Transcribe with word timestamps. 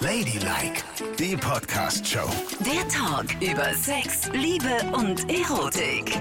Ladylike, 0.00 0.82
die 1.18 1.36
Podcast-Show. 1.36 2.28
Der 2.66 2.88
Talk 2.88 3.40
über 3.40 3.72
Sex, 3.74 4.28
Liebe 4.32 4.82
und 4.92 5.30
Erotik. 5.30 6.18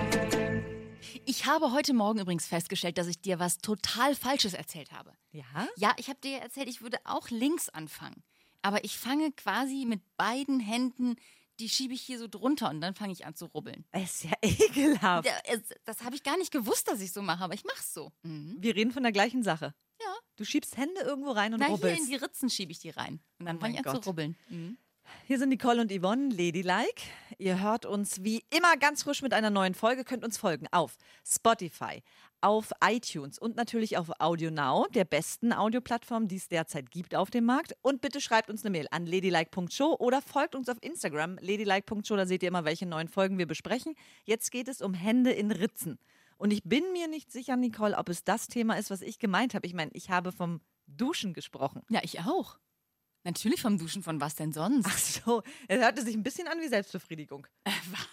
Ich 1.26 1.46
habe 1.48 1.72
heute 1.72 1.94
Morgen 1.96 2.20
übrigens 2.20 2.46
festgestellt, 2.46 3.00
dass 3.00 3.08
ich 3.08 3.22
dir 3.22 3.40
was 3.40 3.58
total 3.58 4.14
Falsches 4.14 4.54
erzählt 4.54 4.92
habe. 4.92 5.14
Ja? 5.32 5.44
Ja, 5.78 5.94
ich 5.98 6.10
habe 6.10 6.20
dir 6.24 6.38
erzählt, 6.38 6.70
ich 6.70 6.82
würde 6.84 6.98
auch 7.06 7.30
links 7.32 7.70
anfangen. 7.70 8.22
Aber 8.62 8.84
ich 8.84 8.98
fange 9.00 9.32
quasi 9.32 9.86
mit 9.88 10.02
beiden 10.16 10.60
Händen, 10.60 11.16
die 11.60 11.70
schiebe 11.70 11.94
ich 11.96 12.02
hier 12.02 12.20
so 12.20 12.28
drunter 12.28 12.70
und 12.70 12.82
dann 12.82 12.94
fange 12.94 13.14
ich 13.14 13.26
an 13.26 13.34
zu 13.36 13.46
rubbeln. 13.48 13.84
Es 13.92 14.16
ist 14.16 14.24
ja 14.26 14.32
ekelhaft. 14.44 15.26
Ja, 15.28 15.34
es- 15.46 15.74
Das 15.86 16.04
habe 16.04 16.16
ich 16.16 16.22
gar 16.24 16.38
nicht 16.38 16.52
gewusst, 16.52 16.88
dass 16.88 17.02
ich 17.02 17.12
so 17.12 17.24
mache, 17.24 17.44
aber 17.44 17.56
ich 17.56 17.64
mache 17.64 17.80
es 17.80 17.94
so. 17.96 18.12
Mhm. 18.22 18.58
Wir 18.60 18.76
reden 18.76 18.92
von 18.92 19.02
der 19.04 19.12
gleichen 19.12 19.42
Sache. 19.42 19.74
Ja. 20.02 20.16
Du 20.40 20.46
schiebst 20.46 20.78
Hände 20.78 21.02
irgendwo 21.02 21.32
rein 21.32 21.54
und 21.54 21.60
Na, 21.60 21.66
hier 21.66 21.76
rubbelst. 21.76 22.00
in 22.00 22.08
die 22.08 22.16
Ritzen 22.16 22.50
schiebe 22.50 22.72
ich 22.72 22.80
die 22.80 22.92
rein. 22.92 23.20
Und 23.40 23.46
dann 23.46 23.58
Oh 23.58 23.60
fange 23.60 23.74
ich 23.74 23.80
an 23.86 23.94
Gott. 23.94 24.04
zu 24.06 24.10
rubbeln. 24.10 24.38
Mhm. 24.48 24.78
Hier 25.28 25.38
sind 25.38 25.50
Nicole 25.50 25.82
und 25.82 25.92
Yvonne, 25.92 26.30
Ladylike. 26.30 27.02
Ihr 27.40 27.60
hört 27.62 27.86
uns 27.86 28.24
wie 28.24 28.44
immer 28.56 28.78
ganz 28.78 29.04
frisch 29.04 29.22
mit 29.22 29.34
einer 29.34 29.50
neuen 29.50 29.74
Folge. 29.74 30.06
Könnt 30.06 30.24
uns 30.24 30.38
folgen 30.38 30.68
auf 30.72 30.96
Spotify, 31.28 32.04
auf 32.42 32.72
iTunes 32.82 33.38
und 33.40 33.56
natürlich 33.58 33.98
auf 33.98 34.12
Audio 34.20 34.50
Now, 34.50 34.86
der 34.94 35.04
besten 35.06 35.52
Audioplattform, 35.52 36.28
die 36.30 36.36
es 36.38 36.48
derzeit 36.48 36.90
gibt 36.92 37.16
auf 37.16 37.32
dem 37.32 37.44
Markt. 37.46 37.76
Und 37.82 38.00
bitte 38.02 38.22
schreibt 38.22 38.50
uns 38.50 38.64
eine 38.64 38.70
Mail 38.72 38.88
an 38.92 39.06
ladylike.show 39.08 39.96
oder 40.00 40.22
folgt 40.22 40.56
uns 40.56 40.70
auf 40.70 40.78
Instagram, 40.82 41.38
ladylike.show. 41.42 42.16
Da 42.16 42.26
seht 42.26 42.44
ihr 42.44 42.48
immer, 42.50 42.64
welche 42.64 42.86
neuen 42.86 43.10
Folgen 43.10 43.38
wir 43.38 43.48
besprechen. 43.48 43.96
Jetzt 44.24 44.52
geht 44.52 44.68
es 44.70 44.80
um 44.82 44.94
Hände 44.94 45.32
in 45.32 45.52
Ritzen. 45.52 46.00
Und 46.40 46.52
ich 46.52 46.64
bin 46.64 46.92
mir 46.94 47.08
nicht 47.10 47.32
sicher, 47.32 47.56
Nicole, 47.58 47.98
ob 47.98 48.08
es 48.10 48.24
das 48.24 48.48
Thema 48.48 48.76
ist, 48.78 48.90
was 48.90 49.02
ich 49.02 49.20
gemeint 49.20 49.54
habe. 49.54 49.68
Ich 49.68 49.74
meine, 49.74 49.92
ich 49.94 50.10
habe 50.10 50.32
vom 50.32 50.62
Duschen 50.88 51.34
gesprochen. 51.34 51.84
Ja, 51.90 52.00
ich 52.02 52.22
auch. 52.22 52.58
Natürlich 53.26 53.62
vom 53.62 53.78
Duschen, 53.78 54.02
von 54.02 54.22
was 54.22 54.36
denn 54.36 54.54
sonst? 54.54 54.86
Ach 54.88 54.98
so, 54.98 55.44
es 55.68 55.80
hörte 55.80 56.02
sich 56.02 56.16
ein 56.16 56.24
bisschen 56.24 56.48
an 56.48 56.60
wie 56.62 56.70
Selbstbefriedigung. 56.70 57.46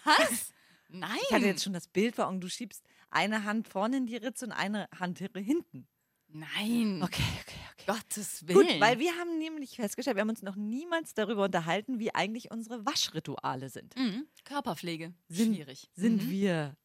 was? 0.03 0.53
Nein. 0.89 1.17
Ich 1.29 1.33
hatte 1.33 1.45
jetzt 1.45 1.63
schon 1.63 1.71
das 1.73 1.87
Bild 1.87 2.15
vor 2.15 2.27
Augen, 2.27 2.41
du 2.41 2.49
schiebst 2.49 2.83
eine 3.09 3.45
Hand 3.45 3.69
vorne 3.69 3.95
in 3.97 4.05
die 4.05 4.17
Ritze 4.17 4.45
und 4.45 4.51
eine 4.51 4.89
Hand 4.99 5.19
hinten. 5.19 5.87
Nein. 6.27 7.01
Okay, 7.03 7.23
okay, 7.41 7.59
okay. 7.71 7.83
Gottes 7.99 8.45
Willen. 8.45 8.57
Gut, 8.67 8.79
weil 8.81 8.99
wir 8.99 9.13
haben 9.15 9.37
nämlich 9.37 9.77
festgestellt, 9.77 10.17
wir 10.17 10.21
haben 10.21 10.29
uns 10.29 10.41
noch 10.41 10.57
niemals 10.57 11.13
darüber 11.13 11.45
unterhalten, 11.45 11.99
wie 11.99 12.13
eigentlich 12.13 12.51
unsere 12.51 12.85
Waschrituale 12.85 13.69
sind. 13.69 13.95
Mhm. 13.95 14.27
Körperpflege. 14.43 15.13
Sind, 15.29 15.55
Schwierig. 15.55 15.89
Sind 15.93 16.25
Mhm. 16.25 16.29
wir 16.29 16.77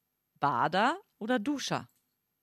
Bader 0.42 1.00
oder 1.18 1.38
Duscher? 1.38 1.88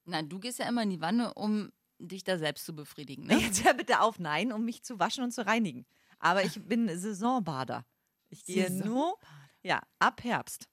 Nein, 0.06 0.30
du 0.30 0.40
gehst 0.40 0.58
ja 0.58 0.66
immer 0.66 0.82
in 0.82 0.90
die 0.90 1.02
Wanne, 1.02 1.34
um 1.34 1.70
dich 1.98 2.24
da 2.24 2.38
selbst 2.38 2.64
zu 2.64 2.74
befriedigen. 2.74 3.26
Ne? 3.26 3.38
Jetzt 3.40 3.62
hör 3.62 3.74
bitte 3.74 4.00
auf, 4.00 4.18
nein, 4.18 4.52
um 4.52 4.64
mich 4.64 4.82
zu 4.82 4.98
waschen 4.98 5.22
und 5.22 5.32
zu 5.32 5.46
reinigen. 5.46 5.86
Aber 6.18 6.42
ich 6.42 6.66
bin 6.66 6.88
Saisonbader. 6.88 7.84
Ich 8.30 8.44
gehe 8.44 8.70
nur 8.70 9.18
ja, 9.62 9.82
ab 9.98 10.24
Herbst. 10.24 10.66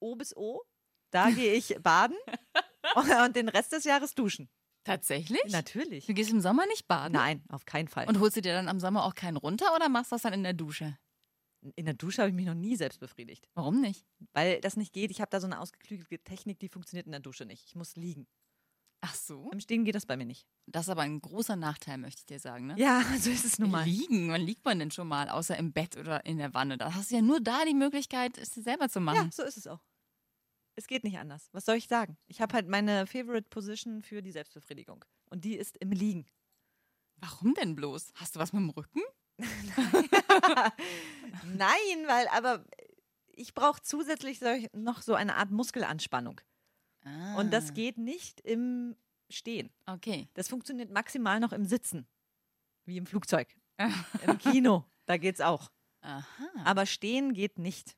O 0.00 0.16
bis 0.16 0.36
O, 0.36 0.62
da 1.10 1.30
gehe 1.30 1.54
ich 1.54 1.76
baden 1.82 2.16
und 2.96 3.36
den 3.36 3.48
Rest 3.48 3.72
des 3.72 3.84
Jahres 3.84 4.14
duschen. 4.14 4.50
Tatsächlich? 4.82 5.40
Natürlich. 5.52 6.06
Du 6.06 6.14
gehst 6.14 6.30
im 6.32 6.40
Sommer 6.40 6.66
nicht 6.66 6.88
baden? 6.88 7.12
Nein, 7.12 7.44
auf 7.48 7.64
keinen 7.64 7.86
Fall. 7.86 8.08
Und 8.08 8.18
holst 8.18 8.36
du 8.36 8.42
dir 8.42 8.54
dann 8.54 8.68
am 8.68 8.80
Sommer 8.80 9.04
auch 9.04 9.14
keinen 9.14 9.36
runter 9.36 9.72
oder 9.76 9.88
machst 9.88 10.10
du 10.10 10.16
das 10.16 10.22
dann 10.22 10.32
in 10.32 10.42
der 10.42 10.54
Dusche? 10.54 10.98
In 11.76 11.84
der 11.84 11.94
Dusche 11.94 12.22
habe 12.22 12.30
ich 12.30 12.34
mich 12.36 12.46
noch 12.46 12.54
nie 12.54 12.76
selbst 12.76 12.98
befriedigt, 13.00 13.48
Warum 13.54 13.80
nicht? 13.80 14.04
weil 14.32 14.60
das 14.60 14.76
nicht 14.76 14.92
geht. 14.92 15.10
Ich 15.10 15.20
habe 15.20 15.30
da 15.30 15.40
so 15.40 15.46
eine 15.46 15.60
ausgeklügelte 15.60 16.18
Technik, 16.18 16.58
die 16.58 16.68
funktioniert 16.68 17.06
in 17.06 17.12
der 17.12 17.20
Dusche 17.20 17.44
nicht. 17.46 17.64
Ich 17.66 17.74
muss 17.74 17.96
liegen. 17.96 18.26
Ach 19.04 19.14
so. 19.16 19.50
Im 19.50 19.58
Stehen 19.60 19.84
geht 19.84 19.96
das 19.96 20.06
bei 20.06 20.16
mir 20.16 20.24
nicht. 20.26 20.46
Das 20.66 20.86
ist 20.86 20.88
aber 20.90 21.02
ein 21.02 21.20
großer 21.20 21.56
Nachteil, 21.56 21.98
möchte 21.98 22.20
ich 22.20 22.26
dir 22.26 22.38
sagen. 22.38 22.66
Ne? 22.66 22.74
Ja, 22.78 23.02
so 23.18 23.30
ist 23.30 23.44
es 23.44 23.58
nun 23.58 23.70
mal. 23.72 23.84
Liegen, 23.84 24.30
wann 24.30 24.42
liegt 24.42 24.64
man 24.64 24.78
denn 24.78 24.90
schon 24.92 25.08
mal, 25.08 25.28
außer 25.28 25.56
im 25.56 25.72
Bett 25.72 25.96
oder 25.96 26.24
in 26.24 26.38
der 26.38 26.54
Wanne? 26.54 26.78
Da 26.78 26.94
hast 26.94 27.10
du 27.10 27.16
ja 27.16 27.22
nur 27.22 27.40
da 27.40 27.64
die 27.64 27.74
Möglichkeit, 27.74 28.38
es 28.38 28.54
selber 28.54 28.88
zu 28.88 29.00
Ja, 29.00 29.04
machen. 29.04 29.30
so 29.32 29.42
ist 29.42 29.56
es 29.56 29.66
auch. 29.66 29.80
Es 30.74 30.86
geht 30.86 31.04
nicht 31.04 31.18
anders. 31.18 31.48
Was 31.52 31.64
soll 31.66 31.76
ich 31.76 31.86
sagen? 31.88 32.16
Ich 32.28 32.40
habe 32.40 32.54
halt 32.54 32.68
meine 32.68 33.06
Favorite 33.06 33.48
Position 33.50 34.02
für 34.02 34.22
die 34.22 34.30
Selbstbefriedigung. 34.32 35.04
Und 35.30 35.44
die 35.44 35.56
ist 35.56 35.76
im 35.78 35.90
Liegen. 35.90 36.26
Warum 37.16 37.54
denn 37.54 37.74
bloß? 37.76 38.12
Hast 38.14 38.36
du 38.36 38.40
was 38.40 38.52
mit 38.52 38.62
dem 38.62 38.70
Rücken? 38.70 39.00
Nein, 41.44 42.06
weil 42.06 42.28
aber 42.28 42.64
ich 43.34 43.54
brauche 43.54 43.82
zusätzlich 43.82 44.40
noch 44.72 45.02
so 45.02 45.14
eine 45.14 45.36
Art 45.36 45.50
Muskelanspannung. 45.50 46.40
Ah, 47.04 47.36
Und 47.36 47.50
das 47.52 47.74
geht 47.74 47.98
nicht 47.98 48.40
im 48.40 48.96
Stehen. 49.30 49.70
Okay. 49.86 50.28
Das 50.34 50.48
funktioniert 50.48 50.90
maximal 50.90 51.40
noch 51.40 51.52
im 51.52 51.64
Sitzen. 51.64 52.06
Wie 52.84 52.96
im 52.96 53.06
Flugzeug. 53.06 53.48
Im 54.26 54.38
Kino. 54.38 54.84
Da 55.06 55.16
geht's 55.16 55.40
auch. 55.40 55.70
Aha. 56.02 56.24
Aber 56.64 56.84
stehen 56.86 57.32
geht 57.32 57.58
nicht. 57.58 57.96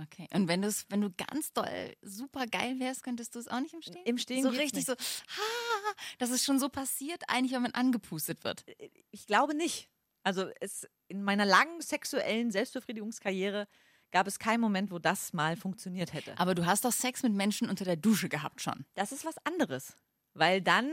Okay. 0.00 0.26
Und 0.32 0.48
wenn, 0.48 0.62
du's, 0.62 0.86
wenn 0.88 1.02
du 1.02 1.10
ganz 1.10 1.52
doll 1.52 1.94
super 2.00 2.46
geil 2.46 2.80
wärst, 2.80 3.02
könntest 3.02 3.34
du 3.34 3.38
es 3.38 3.48
auch 3.48 3.60
nicht 3.60 3.74
im 3.74 3.82
Stehen? 3.82 4.04
Im 4.04 4.18
Stehen 4.18 4.42
So 4.42 4.48
richtig 4.48 4.74
nicht. 4.74 4.86
so, 4.86 4.94
ha, 4.94 5.94
das 6.18 6.30
ist 6.30 6.44
schon 6.44 6.58
so 6.58 6.68
passiert, 6.70 7.22
eigentlich, 7.28 7.52
wenn 7.52 7.62
man 7.62 7.72
angepustet 7.74 8.42
wird. 8.44 8.64
Ich 9.10 9.26
glaube 9.26 9.54
nicht. 9.54 9.90
Also 10.22 10.48
es, 10.60 10.88
in 11.08 11.22
meiner 11.22 11.44
langen 11.44 11.80
sexuellen 11.80 12.50
Selbstbefriedigungskarriere 12.50 13.66
gab 14.12 14.26
es 14.26 14.38
keinen 14.38 14.60
Moment, 14.60 14.90
wo 14.90 14.98
das 14.98 15.32
mal 15.32 15.56
funktioniert 15.56 16.12
hätte. 16.12 16.38
Aber 16.38 16.54
du 16.54 16.66
hast 16.66 16.84
doch 16.84 16.92
Sex 16.92 17.22
mit 17.22 17.32
Menschen 17.32 17.68
unter 17.68 17.84
der 17.84 17.96
Dusche 17.96 18.28
gehabt 18.28 18.60
schon. 18.60 18.84
Das 18.94 19.10
ist 19.10 19.24
was 19.24 19.34
anderes, 19.44 19.96
weil 20.34 20.60
dann 20.60 20.90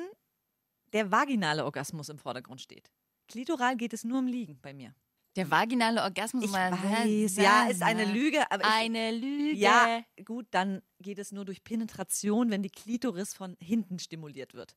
der 0.93 1.11
vaginale 1.11 1.65
Orgasmus 1.65 2.09
im 2.09 2.17
Vordergrund 2.17 2.61
steht. 2.61 2.91
Klitoral 3.27 3.75
geht 3.77 3.93
es 3.93 4.03
nur 4.03 4.19
im 4.19 4.27
Liegen 4.27 4.59
bei 4.61 4.73
mir. 4.73 4.95
Der 5.35 5.51
vaginale 5.51 6.01
Orgasmus. 6.01 6.45
Ich 6.45 6.51
mal- 6.51 6.71
weiß, 6.71 7.35
ja, 7.35 7.67
ist 7.67 7.83
eine 7.83 8.05
Lüge, 8.05 8.49
aber 8.51 8.63
ich, 8.63 8.69
Eine 8.71 9.11
Lüge. 9.11 9.55
ja, 9.55 10.03
gut, 10.25 10.47
dann 10.49 10.81
geht 10.99 11.19
es 11.19 11.31
nur 11.31 11.45
durch 11.45 11.63
Penetration, 11.63 12.49
wenn 12.49 12.63
die 12.63 12.71
Klitoris 12.71 13.35
von 13.35 13.55
hinten 13.61 13.99
stimuliert 13.99 14.55
wird. 14.55 14.75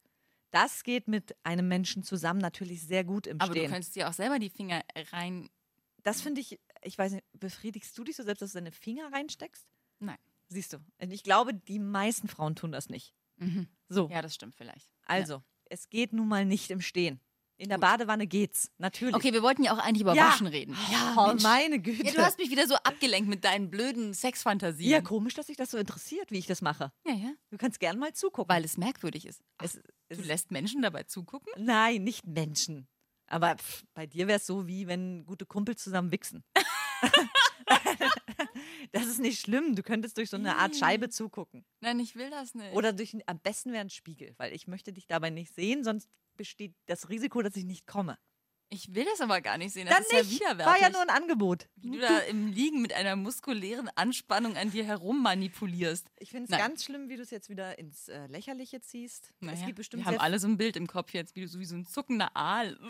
Das 0.52 0.84
geht 0.84 1.08
mit 1.08 1.34
einem 1.44 1.66
Menschen 1.66 2.02
zusammen 2.04 2.38
natürlich 2.40 2.82
sehr 2.82 3.02
gut 3.04 3.26
im 3.26 3.40
Aber 3.40 3.52
du 3.52 3.58
Stehen. 3.60 3.70
könntest 3.70 3.96
dir 3.96 4.08
auch 4.08 4.12
selber 4.12 4.38
die 4.38 4.50
Finger 4.50 4.82
rein. 5.10 5.50
Das 6.02 6.20
finde 6.20 6.40
ich, 6.40 6.60
ich 6.82 6.96
weiß 6.96 7.12
nicht, 7.12 7.24
befriedigst 7.32 7.96
du 7.98 8.04
dich 8.04 8.16
so 8.16 8.22
selbst, 8.22 8.42
dass 8.42 8.52
du 8.52 8.58
deine 8.58 8.70
Finger 8.72 9.12
reinsteckst? 9.12 9.66
Nein. 9.98 10.18
Siehst 10.48 10.72
du. 10.74 10.78
Ich 10.98 11.22
glaube, 11.22 11.54
die 11.54 11.78
meisten 11.78 12.28
Frauen 12.28 12.54
tun 12.54 12.70
das 12.72 12.88
nicht. 12.88 13.14
So, 13.88 14.08
Ja, 14.08 14.22
das 14.22 14.34
stimmt 14.34 14.54
vielleicht. 14.54 14.88
also, 15.06 15.42
es 15.64 15.88
geht 15.88 16.12
nun 16.12 16.28
mal 16.28 16.44
nicht 16.44 16.70
im 16.70 16.80
Stehen. 16.80 17.18
In 17.62 17.68
der 17.68 17.78
Badewanne 17.78 18.26
geht's, 18.26 18.72
natürlich. 18.78 19.14
Okay, 19.14 19.32
wir 19.32 19.40
wollten 19.42 19.62
ja 19.62 19.72
auch 19.72 19.78
eigentlich 19.78 20.02
über 20.02 20.14
Ja. 20.14 20.28
Waschen 20.30 20.48
reden. 20.48 20.76
oh, 21.16 21.28
Mensch. 21.28 21.42
meine 21.44 21.78
Güte. 21.78 22.04
Ja, 22.04 22.10
du 22.12 22.18
hast 22.24 22.38
mich 22.38 22.50
wieder 22.50 22.66
so 22.66 22.74
abgelenkt 22.74 23.28
mit 23.30 23.44
deinen 23.44 23.70
blöden 23.70 24.14
Sexfantasien. 24.14 24.90
ja, 24.90 25.00
komisch, 25.00 25.34
dass 25.34 25.46
sich 25.46 25.56
das 25.56 25.70
so 25.70 25.78
interessiert, 25.78 26.32
wie 26.32 26.38
ich 26.38 26.46
das 26.46 26.60
mache. 26.60 26.92
ja, 27.06 27.14
ja. 27.14 27.32
Du 27.50 27.58
kannst 27.58 27.78
gern 27.78 27.98
mal 28.00 28.12
zugucken. 28.14 28.52
Weil 28.52 28.64
es 28.64 28.76
merkwürdig 28.78 29.26
ist. 29.26 29.42
Ach, 29.58 29.64
Es- 29.66 29.80
es- 30.08 30.18
du 30.18 30.24
lässt 30.24 30.50
Menschen 30.50 30.82
dabei 30.82 31.04
zugucken? 31.04 31.52
Nein, 31.56 32.02
nicht 32.02 32.26
Menschen. 32.26 32.88
Aber 33.28 33.54
pff, 33.56 33.84
bei 33.94 34.06
dir 34.06 34.26
wäre 34.26 34.38
es 34.40 34.46
so, 34.46 34.66
wie 34.66 34.88
wenn 34.88 35.24
gute 35.24 35.46
Kumpels 35.46 35.84
zusammen 35.84 36.10
wichsen. 36.10 36.42
das 38.92 39.06
ist 39.06 39.20
nicht 39.20 39.40
schlimm. 39.40 39.74
Du 39.76 39.82
könntest 39.82 40.16
durch 40.18 40.30
so 40.30 40.36
eine 40.36 40.56
Art 40.56 40.76
Scheibe 40.76 41.08
zugucken. 41.08 41.64
Nein, 41.80 42.00
ich 42.00 42.16
will 42.16 42.30
das 42.30 42.54
nicht. 42.54 42.72
Oder 42.74 42.92
durch, 42.92 43.16
am 43.26 43.38
besten 43.38 43.72
wäre 43.72 43.82
ein 43.82 43.90
Spiegel, 43.90 44.34
weil 44.38 44.52
ich 44.52 44.66
möchte 44.66 44.92
dich 44.92 45.06
dabei 45.06 45.30
nicht 45.30 45.54
sehen, 45.54 45.84
sonst 45.84 46.08
besteht 46.36 46.74
das 46.86 47.08
Risiko, 47.08 47.42
dass 47.42 47.56
ich 47.56 47.64
nicht 47.64 47.86
komme. 47.86 48.18
ich 48.70 48.94
will 48.94 49.04
das 49.04 49.20
aber 49.20 49.42
gar 49.42 49.58
nicht 49.58 49.72
sehen. 49.74 49.86
Das 49.86 50.08
Dann 50.08 50.20
ist 50.20 50.30
nicht. 50.30 50.42
ja. 50.42 50.56
War 50.58 50.80
ja 50.80 50.88
nur 50.88 51.02
ein 51.02 51.10
Angebot. 51.10 51.68
Wie 51.76 51.90
du 51.90 51.98
da 51.98 52.20
im 52.20 52.46
Liegen 52.48 52.80
mit 52.80 52.94
einer 52.94 53.16
muskulären 53.16 53.90
Anspannung 53.96 54.56
an 54.56 54.70
dir 54.70 54.84
herum 54.84 55.22
manipulierst. 55.22 56.06
Ich 56.18 56.30
finde 56.30 56.50
es 56.50 56.58
ganz 56.58 56.84
schlimm, 56.84 57.10
wie 57.10 57.16
du 57.16 57.22
es 57.22 57.30
jetzt 57.30 57.50
wieder 57.50 57.78
ins 57.78 58.08
äh, 58.08 58.26
Lächerliche 58.28 58.80
ziehst. 58.80 59.34
Naja, 59.40 59.58
es 59.58 59.66
gibt 59.66 59.76
bestimmt 59.76 60.04
wir 60.04 60.10
haben 60.10 60.20
alle 60.20 60.38
so 60.38 60.48
ein 60.48 60.56
Bild 60.56 60.76
im 60.78 60.86
Kopf 60.86 61.12
jetzt, 61.12 61.36
wie 61.36 61.42
du 61.42 61.48
so 61.48 61.58
wie 61.60 61.66
so 61.66 61.76
ein 61.76 61.84
zuckender 61.84 62.34
Aal. 62.34 62.78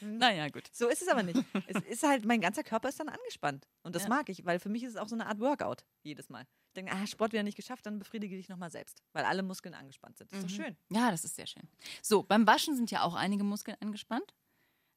Hm. 0.00 0.18
naja, 0.18 0.48
gut. 0.48 0.68
So 0.72 0.88
ist 0.88 1.02
es 1.02 1.08
aber 1.08 1.22
nicht. 1.22 1.38
es 1.68 1.82
ist 1.84 2.02
halt, 2.02 2.24
mein 2.24 2.40
ganzer 2.40 2.62
Körper 2.62 2.88
ist 2.88 3.00
dann 3.00 3.08
angespannt. 3.08 3.66
Und 3.82 3.94
das 3.94 4.04
Ja. 4.04 4.08
mag 4.08 4.28
ich, 4.28 4.44
weil 4.44 4.58
für 4.60 4.68
mich 4.68 4.82
ist 4.82 4.90
es 4.92 4.96
auch 4.96 5.08
so 5.08 5.14
eine 5.14 5.26
Art 5.26 5.40
Workout 5.40 5.84
jedes 6.02 6.28
Mal. 6.28 6.42
Ich 6.68 6.74
denke, 6.74 6.92
ah, 6.92 7.06
Sport 7.06 7.32
wieder 7.32 7.42
nicht 7.44 7.56
geschafft, 7.56 7.86
dann 7.86 7.98
befriedige 8.00 8.36
dich 8.36 8.48
nochmal 8.48 8.70
selbst, 8.70 9.02
weil 9.12 9.24
alle 9.24 9.42
Muskeln 9.44 9.74
angespannt 9.74 10.18
sind. 10.18 10.32
Das 10.32 10.40
ist 10.40 10.44
doch 10.50 10.64
schön. 10.64 10.76
Ja, 10.90 11.10
das 11.10 11.24
ist 11.24 11.36
sehr 11.36 11.46
schön. 11.46 11.68
So, 12.02 12.22
beim 12.24 12.46
Waschen 12.46 12.74
sind 12.74 12.90
ja 12.90 13.02
auch 13.02 13.14
einige 13.14 13.44
Muskeln 13.44 13.76
angespannt. 13.80 14.34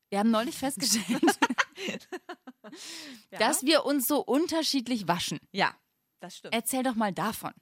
Wir 0.10 0.20
haben 0.20 0.32
neulich 0.32 0.58
festgestellt, 0.58 1.22
dass 3.32 3.64
wir 3.64 3.86
uns 3.86 4.08
so 4.08 4.22
unterschiedlich 4.24 5.08
waschen. 5.08 5.40
Ja, 5.52 5.76
das 6.20 6.38
stimmt. 6.38 6.54
Erzähl 6.56 6.84
doch 6.84 6.96
mal 6.96 7.14
davon. 7.14 7.54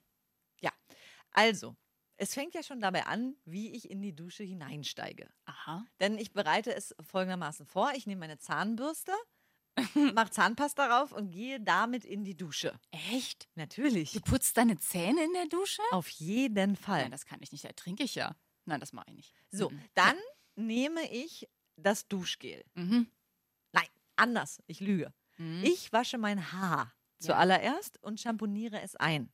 ja, 0.62 0.72
also, 1.32 1.76
es 2.18 2.34
fängt 2.34 2.54
ja 2.54 2.64
schon 2.64 2.80
dabei 2.80 3.06
an, 3.06 3.36
wie 3.46 3.72
ich 3.72 3.90
in 3.90 4.02
die 4.02 4.16
Dusche 4.16 4.44
hineinsteige. 4.44 5.30
Aha. 5.46 5.86
Denn 6.00 6.18
ich 6.18 6.32
bereite 6.32 6.74
es 6.74 6.96
folgendermaßen 7.00 7.66
vor. 7.66 7.92
Ich 7.96 8.08
nehme 8.08 8.20
meine 8.20 8.38
Zahnbürste, 8.38 9.12
mache 10.14 10.32
Zahnpasta 10.32 10.88
drauf 10.88 11.12
und 11.12 11.32
gehe 11.32 11.60
damit 11.60 12.06
in 12.06 12.24
die 12.24 12.38
Dusche. 12.38 12.80
Echt? 12.92 13.50
Natürlich. 13.56 14.14
Du 14.14 14.22
putzt 14.22 14.58
deine 14.58 14.78
Zähne 14.78 15.24
in 15.24 15.34
der 15.34 15.48
Dusche? 15.48 15.82
Auf 15.92 16.10
jeden 16.10 16.76
Fall. 16.76 17.02
Nein, 17.02 17.12
das 17.12 17.26
kann 17.26 17.40
ich 17.42 17.52
nicht. 17.52 17.66
Da 17.66 17.74
trinke 17.74 18.04
ich 18.04 18.16
ja. 18.16 18.36
Nein, 18.66 18.80
das 18.80 18.94
mache 18.94 19.08
ich 19.10 19.16
nicht. 19.16 19.34
So, 19.52 19.72
dann 19.94 20.18
nehme 20.56 21.12
ich 21.12 21.48
das 21.76 22.08
Duschgel. 22.08 22.64
Mhm. 22.76 23.08
anders. 24.18 24.62
Ich 24.68 24.80
lüge. 24.80 25.14
Mhm. 25.38 25.62
Ich 25.64 25.92
wasche 25.92 26.18
mein 26.18 26.52
Haar 26.54 26.94
zuallererst 27.20 28.02
und 28.02 28.20
schamponiere 28.20 28.82
es 28.82 28.96
ein. 28.96 29.32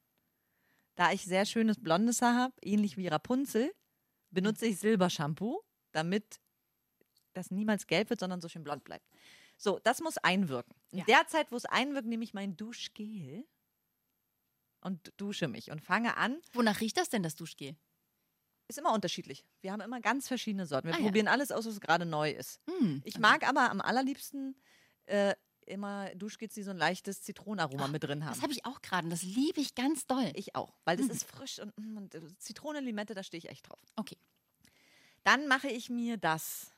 Da 0.96 1.12
ich 1.12 1.24
sehr 1.24 1.46
schönes 1.46 1.82
blondes 1.82 2.22
Haar 2.22 2.36
habe, 2.36 2.54
ähnlich 2.62 2.98
wie 2.98 3.08
Rapunzel, 3.08 3.72
benutze 4.30 4.66
ich 4.66 4.80
Silbershampoo, 4.80 5.62
damit 5.92 6.40
das 7.34 7.50
niemals 7.52 7.88
gelb 7.88 8.10
wird, 8.10 8.20
sondern 8.20 8.42
so 8.42 8.50
schön 8.50 8.64
blond 8.64 8.84
bleibt. 8.84 9.06
So, 9.58 9.80
das 9.80 10.02
muss 10.02 10.18
einwirken. 10.18 10.76
In 10.92 11.00
Ja. 11.00 11.06
der 11.06 11.28
Zeit, 11.28 11.52
wo 11.52 11.56
es 11.56 11.66
einwirkt, 11.66 12.08
nehme 12.08 12.24
ich 12.24 12.34
mein 12.34 12.58
Duschgel 12.58 13.46
und 14.82 15.14
dusche 15.18 15.48
mich 15.48 15.72
und 15.72 15.82
fange 15.82 16.18
an. 16.18 16.42
Wonach 16.54 16.82
riecht 16.82 16.98
das 16.98 17.10
denn, 17.10 17.24
das 17.24 17.36
Duschgel? 17.36 17.76
Ist 18.68 18.80
immer 18.80 18.94
unterschiedlich. 18.94 19.46
Wir 19.62 19.72
haben 19.72 19.82
immer 19.82 20.02
ganz 20.02 20.28
verschiedene 20.28 20.66
Sorten. 20.66 20.88
Wir 20.88 20.96
Ah, 20.96 20.98
ja. 21.00 21.04
probieren 21.04 21.28
alles 21.28 21.52
aus, 21.52 21.66
was 21.66 21.80
gerade 21.82 22.06
neu 22.06 22.32
ist. 22.32 22.60
Hm. 22.70 23.02
Ich 23.06 23.20
mag 23.20 23.48
aber 23.48 23.70
am 23.70 23.82
allerliebsten 23.82 24.56
äh, 25.06 25.36
immer 25.66 26.10
Duschgels, 26.16 26.54
die 26.54 26.64
so 26.64 26.72
ein 26.72 26.78
leichtes 26.78 27.22
Zitronenaroma 27.22 27.88
mit 27.88 28.04
drin 28.04 28.24
haben. 28.26 28.34
Das 28.34 28.42
habe 28.42 28.54
ich 28.54 28.66
auch 28.66 28.82
gerade 28.82 29.06
und 29.06 29.10
das 29.12 29.24
liebe 29.24 29.60
ich 29.62 29.76
ganz 29.76 30.06
doll. 30.08 30.32
Ich 30.36 30.56
auch, 30.56 30.74
weil 30.86 30.98
das 30.98 31.08
Mhm. 31.08 31.12
ist 31.12 31.24
frisch 31.24 31.60
und, 31.60 31.78
mm, 31.78 31.98
und 31.98 32.16
äh, 32.16 32.22
Zitrone, 32.38 32.80
Limette, 32.80 33.14
da 33.14 33.24
stehe 33.24 33.40
ich 33.40 33.50
echt 33.50 33.70
drauf. 33.70 33.80
Okay. 33.96 34.18
Dann 35.24 35.48
mache 35.48 35.68
ich 35.70 35.90
mir 35.90 36.18
das 36.18 36.72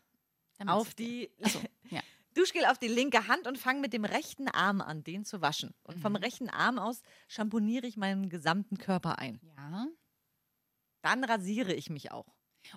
Dann 0.57 0.69
auf 0.69 0.93
die 0.93 1.31
Achso, 1.41 1.59
ja. 1.89 2.01
Duschgel 2.35 2.65
auf 2.65 2.77
die 2.79 2.87
linke 2.87 3.27
Hand 3.27 3.47
und 3.47 3.57
fange 3.57 3.79
mit 3.79 3.93
dem 3.93 4.05
rechten 4.05 4.47
Arm 4.47 4.81
an, 4.81 5.03
den 5.03 5.23
zu 5.23 5.41
waschen. 5.41 5.73
Und 5.83 5.99
vom 5.99 6.13
Mhm. 6.13 6.17
rechten 6.17 6.49
Arm 6.49 6.79
aus 6.79 7.01
schamponiere 7.27 7.85
ich 7.87 7.95
meinen 7.95 8.29
gesamten 8.29 8.77
Körper 8.77 9.19
ein. 9.19 9.39
Ja. 9.55 9.87
Dann 11.01 11.23
rasiere 11.23 11.73
ich 11.73 11.89
mich 11.89 12.11
auch. 12.11 12.25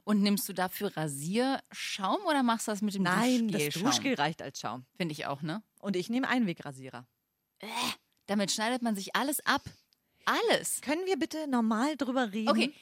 Und 0.04 0.20
nimmst 0.22 0.48
du 0.48 0.52
dafür 0.52 0.96
Rasierschaum 0.96 2.20
oder 2.28 2.42
machst 2.42 2.66
du 2.68 2.72
das 2.72 2.82
mit 2.82 2.94
dem 2.94 3.02
Nein, 3.04 3.48
das 3.48 3.62
Duschgelschaum? 3.64 3.84
Duschgel 3.90 4.14
reicht 4.14 4.42
als 4.42 4.60
Schaum. 4.60 4.84
Finde 4.96 5.12
ich 5.12 5.26
auch, 5.26 5.42
ne? 5.42 5.62
Und 5.80 5.96
ich 5.96 6.08
nehme 6.10 6.28
Einwegrasierer. 6.28 7.06
Damit 8.26 8.50
schneidet 8.52 8.82
man 8.82 8.96
sich 8.96 9.14
alles 9.16 9.44
ab. 9.46 9.62
Alles. 10.24 10.80
Können 10.80 11.06
wir 11.06 11.16
bitte 11.18 11.46
normal 11.48 11.96
drüber 11.96 12.32
reden? 12.32 12.48
Okay. 12.48 12.72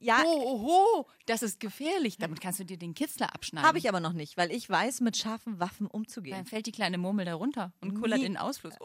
Ja, 0.00 0.22
Oh, 0.24 0.42
oh, 0.44 0.68
oh, 1.00 1.06
das 1.26 1.42
ist 1.42 1.58
gefährlich. 1.58 2.18
Damit 2.18 2.40
kannst 2.40 2.60
du 2.60 2.64
dir 2.64 2.76
den 2.78 2.94
Kitzler 2.94 3.34
abschneiden. 3.34 3.66
habe 3.66 3.78
ich 3.78 3.88
aber 3.88 3.98
noch 3.98 4.12
nicht, 4.12 4.36
weil 4.36 4.52
ich 4.52 4.68
weiß, 4.70 5.00
mit 5.00 5.16
scharfen 5.16 5.58
Waffen 5.58 5.88
umzugehen. 5.88 6.36
Dann 6.36 6.46
fällt 6.46 6.66
die 6.66 6.72
kleine 6.72 6.98
Murmel 6.98 7.24
da 7.24 7.34
runter 7.34 7.72
und 7.80 7.94
kullert 8.00 8.20
Nie- 8.20 8.26
in 8.26 8.32
den 8.34 8.40
Ausfluss. 8.40 8.74
Oh. 8.78 8.84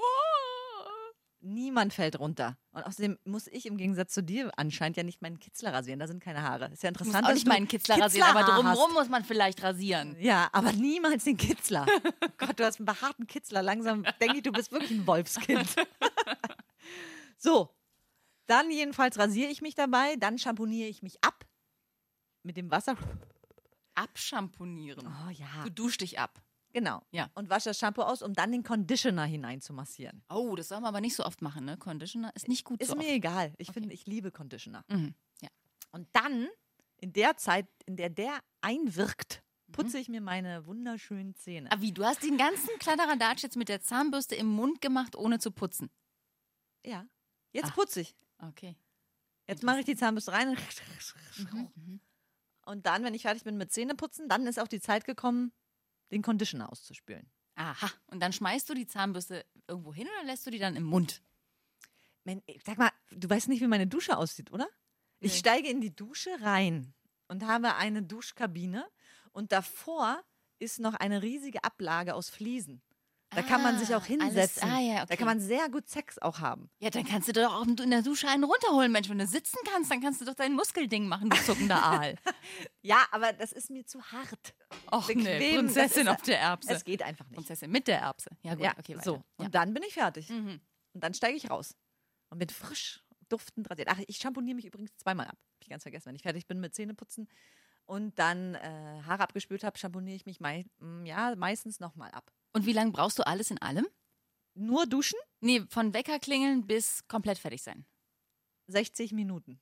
Niemand 1.45 1.93
fällt 1.93 2.17
runter. 2.19 2.57
Und 2.71 2.83
außerdem 2.83 3.19
muss 3.25 3.47
ich 3.47 3.65
im 3.65 3.75
Gegensatz 3.75 4.13
zu 4.13 4.23
dir 4.23 4.49
anscheinend 4.55 4.95
ja 4.95 5.03
nicht 5.03 5.21
meinen 5.21 5.39
Kitzler 5.41 5.73
rasieren. 5.73 5.99
Da 5.99 6.07
sind 6.07 6.23
keine 6.23 6.41
Haare. 6.41 6.71
Ist 6.71 6.83
ja 6.83 6.91
Du 6.91 6.99
musst 6.99 7.07
interessant, 7.07 7.27
auch 7.27 7.33
nicht 7.33 7.47
meinen 7.47 7.67
Kitzler 7.67 7.99
rasieren, 7.99 8.29
aber 8.29 8.43
drumherum 8.43 8.93
muss 8.93 9.09
man 9.09 9.25
vielleicht 9.25 9.61
rasieren. 9.61 10.15
Ja, 10.21 10.47
aber 10.53 10.71
niemals 10.71 11.25
den 11.25 11.35
Kitzler. 11.35 11.85
Gott, 12.37 12.57
du 12.57 12.63
hast 12.63 12.79
einen 12.79 12.85
behaarten 12.85 13.27
Kitzler. 13.27 13.61
Langsam 13.61 14.05
denke 14.21 14.37
ich, 14.37 14.43
du 14.43 14.53
bist 14.53 14.71
wirklich 14.71 14.91
ein 14.91 15.05
Wolfskind. 15.05 15.67
so, 17.37 17.75
dann 18.45 18.71
jedenfalls 18.71 19.19
rasiere 19.19 19.51
ich 19.51 19.61
mich 19.61 19.75
dabei. 19.75 20.15
Dann 20.15 20.37
schamponiere 20.37 20.87
ich 20.87 21.03
mich 21.03 21.21
ab 21.25 21.45
mit 22.43 22.55
dem 22.55 22.71
Wasser. 22.71 22.95
Abschamponieren. 23.95 25.05
Oh 25.07 25.29
ja, 25.29 25.63
Du 25.65 25.71
duschst 25.71 25.99
dich 25.99 26.19
ab. 26.19 26.41
Genau. 26.73 27.01
Ja. 27.11 27.29
Und 27.35 27.49
wasche 27.49 27.69
das 27.69 27.79
Shampoo 27.79 28.01
aus, 28.01 28.21
um 28.21 28.33
dann 28.33 28.51
den 28.51 28.63
Conditioner 28.63 29.23
hinein 29.25 29.61
zu 29.61 29.73
massieren. 29.73 30.23
Oh, 30.29 30.55
das 30.55 30.67
soll 30.67 30.79
man 30.81 30.89
aber 30.89 31.01
nicht 31.01 31.15
so 31.15 31.23
oft 31.25 31.41
machen, 31.41 31.65
ne? 31.65 31.77
Conditioner 31.77 32.31
ist 32.35 32.47
nicht 32.47 32.65
gut 32.65 32.81
Ist 32.81 32.89
so 32.89 32.95
mir 32.95 33.03
oft. 33.05 33.11
egal. 33.13 33.53
Ich 33.57 33.69
Okay. 33.69 33.79
finde, 33.79 33.93
ich 33.93 34.05
liebe 34.05 34.31
Conditioner. 34.31 34.83
Mhm. 34.89 35.15
Ja. 35.41 35.49
Und 35.91 36.07
dann, 36.13 36.47
in 36.97 37.13
der 37.13 37.37
Zeit, 37.37 37.67
in 37.85 37.95
der 37.95 38.09
der 38.09 38.39
einwirkt, 38.61 39.41
Mhm. 39.67 39.71
putze 39.73 39.97
ich 39.97 40.09
mir 40.09 40.21
meine 40.21 40.65
wunderschönen 40.65 41.35
Zähne. 41.35 41.71
Aber 41.71 41.81
wie, 41.81 41.91
du 41.93 42.03
hast 42.03 42.21
den 42.23 42.37
ganzen 42.37 42.69
Kladderadatsch 42.79 43.43
jetzt 43.43 43.55
mit 43.55 43.69
der 43.69 43.81
Zahnbürste 43.81 44.35
im 44.35 44.47
Mund 44.47 44.81
gemacht, 44.81 45.15
ohne 45.15 45.39
zu 45.39 45.51
putzen. 45.51 45.89
Ja. 46.85 47.05
Jetzt 47.53 47.69
Ach. 47.71 47.75
putze 47.75 48.01
ich. 48.01 48.15
Okay. 48.39 48.75
Jetzt 49.47 49.63
mache 49.63 49.79
ich 49.79 49.85
die 49.85 49.95
Zahnbürste 49.95 50.31
rein. 50.31 50.57
Mhm. 51.37 51.99
Und 52.65 52.85
dann, 52.85 53.03
wenn 53.03 53.13
ich 53.13 53.23
fertig 53.23 53.43
bin 53.43 53.57
mit 53.57 53.71
Zähneputzen, 53.73 54.29
dann 54.29 54.47
ist 54.47 54.59
auch 54.59 54.67
die 54.69 54.79
Zeit 54.79 55.05
gekommen, 55.05 55.51
den 56.13 56.21
Conditioner 56.21 56.71
auszuspülen. 56.71 57.29
Aha. 57.55 57.91
Und 58.07 58.19
dann 58.21 58.33
schmeißt 58.33 58.69
du 58.69 58.73
die 58.73 58.87
Zahnbürste 58.87 59.45
irgendwo 59.67 59.93
hin 59.93 60.07
oder 60.07 60.25
lässt 60.25 60.45
du 60.45 60.51
die 60.51 60.59
dann 60.59 60.75
im 60.75 60.83
Mund? 60.83 61.21
Men- 62.23 62.41
Sag 62.65 62.77
mal, 62.77 62.91
du 63.11 63.29
weißt 63.29 63.47
nicht, 63.49 63.61
wie 63.61 63.67
meine 63.67 63.87
Dusche 63.87 64.17
aussieht, 64.17 64.51
oder? 64.51 64.67
Ich 65.19 65.33
Nee. 65.33 65.39
steige 65.39 65.69
in 65.69 65.81
die 65.81 65.95
Dusche 65.95 66.29
rein 66.41 66.93
und 67.27 67.45
habe 67.45 67.75
eine 67.75 68.01
Duschkabine 68.03 68.85
und 69.31 69.51
davor 69.51 70.23
ist 70.59 70.79
noch 70.79 70.93
eine 70.95 71.21
riesige 71.21 71.63
Ablage 71.63 72.13
aus 72.15 72.29
Fliesen. 72.29 72.81
Da 73.35 73.41
kann 73.41 73.63
man 73.63 73.77
sich 73.79 73.93
auch 73.95 74.01
Ah, 74.01 74.05
hinsetzen. 74.05 74.63
Alles, 74.63 74.75
ah, 74.75 74.79
ja, 74.79 74.95
okay. 75.03 75.05
Da 75.09 75.15
kann 75.15 75.25
man 75.27 75.39
sehr 75.39 75.69
gut 75.69 75.87
Sex 75.89 76.19
auch 76.19 76.39
haben. 76.39 76.69
ja, 76.79 76.89
dann 76.89 77.05
kannst 77.05 77.27
du 77.27 77.33
doch 77.33 77.53
auch 77.53 77.65
in 77.65 77.89
der 77.89 78.01
Dusche 78.01 78.27
einen 78.27 78.43
runterholen, 78.43 78.91
Mensch. 78.91 79.09
Wenn 79.09 79.17
du 79.17 79.27
sitzen 79.27 79.57
kannst, 79.71 79.91
dann 79.91 80.01
kannst 80.01 80.21
du 80.21 80.25
doch 80.25 80.33
dein 80.35 80.53
Muskelding 80.53 81.07
machen, 81.07 81.29
du 81.29 81.37
zuckender 81.37 81.81
Aal. 81.83 82.15
Ja, 82.81 83.05
aber 83.11 83.33
das 83.33 83.51
ist 83.51 83.69
mir 83.69 83.85
zu 83.85 84.01
hart. 84.03 84.53
Och, 84.91 85.09
nee, 85.13 85.39
das 85.39 85.55
Prinzessin 85.57 86.03
ist- 86.03 86.07
auf 86.09 86.21
der 86.21 86.39
Erbse. 86.39 86.73
Es 86.73 86.83
geht 86.83 87.01
einfach 87.03 87.25
nicht. 87.25 87.35
Prinzessin 87.35 87.71
mit 87.71 87.87
der 87.87 87.99
Erbse. 87.99 88.29
Ja, 88.41 88.55
gut, 88.55 88.63
ja, 88.63 88.73
okay, 88.77 88.93
weiter. 88.95 89.03
so. 89.03 89.23
Ja. 89.39 89.45
Und 89.45 89.55
dann 89.55 89.73
bin 89.73 89.83
ich 89.83 89.93
fertig. 89.93 90.29
Mhm. 90.29 90.59
Und 90.93 91.03
dann 91.03 91.13
steige 91.13 91.35
ich 91.37 91.49
raus. 91.49 91.75
Und 92.29 92.39
bin 92.39 92.49
frisch 92.49 93.03
duftend 93.29 93.69
rasiert. 93.69 93.87
Ach, 93.91 93.99
ich 94.07 94.17
schamponiere 94.17 94.55
mich 94.55 94.65
übrigens 94.65 94.95
zweimal 94.97 95.27
ab. 95.27 95.37
Hab 95.55 95.61
ich 95.61 95.69
ganz 95.69 95.83
vergessen. 95.83 96.07
Wenn 96.07 96.15
ich 96.15 96.21
fertig 96.23 96.45
bin 96.47 96.59
mit 96.59 96.75
Zähneputzen 96.75 97.27
und 97.85 98.17
dann 98.19 98.55
äh, 98.55 99.01
Haare 99.05 99.23
abgespült 99.23 99.63
habe, 99.63 99.77
schamponiere 99.77 100.15
ich 100.15 100.25
mich 100.25 100.39
mei 100.39 100.65
mm, 100.79 101.05
ja, 101.05 101.35
meistens 101.35 101.79
nochmal 101.79 102.11
ab. 102.11 102.31
Und 102.53 102.65
wie 102.65 102.73
lange 102.73 102.91
brauchst 102.91 103.19
du 103.19 103.25
alles 103.27 103.51
in 103.51 103.61
allem? 103.61 103.87
Nur 104.55 104.85
duschen? 104.85 105.17
Nee, 105.41 105.63
von 105.69 105.93
Wecker 105.93 106.19
klingeln 106.19 106.67
bis 106.67 107.07
komplett 107.07 107.39
fertig 107.39 107.61
sein. 107.63 107.85
60 108.67 109.11
Minuten. 109.11 109.59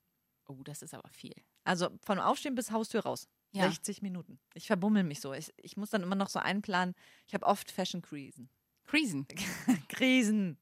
Oh, 0.47 0.61
das 0.63 0.81
ist 0.81 0.93
aber 0.93 1.09
viel. 1.09 1.33
Also 1.63 1.89
von 2.03 2.19
Aufstehen 2.19 2.55
bis 2.55 2.71
Haustür 2.71 3.01
raus. 3.03 3.27
Ja. 3.53 3.67
60 3.69 4.01
Minuten. 4.01 4.39
Ich 4.53 4.67
verbummel 4.67 5.03
mich 5.03 5.21
so. 5.21 5.33
Ich, 5.33 5.53
ich 5.57 5.77
muss 5.77 5.89
dann 5.89 6.03
immer 6.03 6.15
noch 6.15 6.29
so 6.29 6.39
einplanen. 6.39 6.93
Ich 7.27 7.33
habe 7.33 7.45
oft 7.45 7.71
Fashion-Krisen. 7.71 8.49
Krisen. 8.85 9.27
Krisen. 9.89 10.57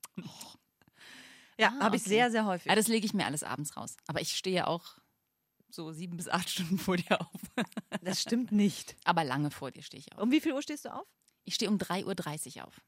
Ja, 1.57 1.73
Ah, 1.79 1.85
habe 1.85 1.95
ich 1.97 2.03
okay. 2.03 2.09
sehr, 2.09 2.31
sehr 2.31 2.45
häufig. 2.45 2.67
Ja, 2.69 2.75
das 2.75 2.87
lege 2.87 3.05
ich 3.05 3.13
mir 3.13 3.25
alles 3.25 3.43
abends 3.43 3.75
raus. 3.75 3.97
Aber 4.07 4.21
ich 4.21 4.35
stehe 4.35 4.67
auch 4.67 4.97
so 5.69 5.91
sieben 5.91 6.17
bis 6.17 6.27
acht 6.29 6.49
Stunden 6.49 6.77
vor 6.77 6.97
dir 6.97 7.19
auf. 7.19 7.41
Das 8.01 8.21
stimmt 8.21 8.51
nicht. 8.51 8.95
Aber 9.03 9.23
lange 9.23 9.51
vor 9.51 9.71
dir 9.71 9.81
stehe 9.83 9.99
ich 9.99 10.13
auf. 10.13 10.21
Um 10.21 10.31
wie 10.31 10.39
viel 10.41 10.53
Uhr 10.53 10.61
stehst 10.61 10.85
du 10.85 10.93
auf? 10.93 11.07
Ich 11.49 11.55
stehe 11.55 11.71
um 11.71 11.79
3.30 11.79 12.57
Uhr 12.57 12.67
auf. 12.67 12.79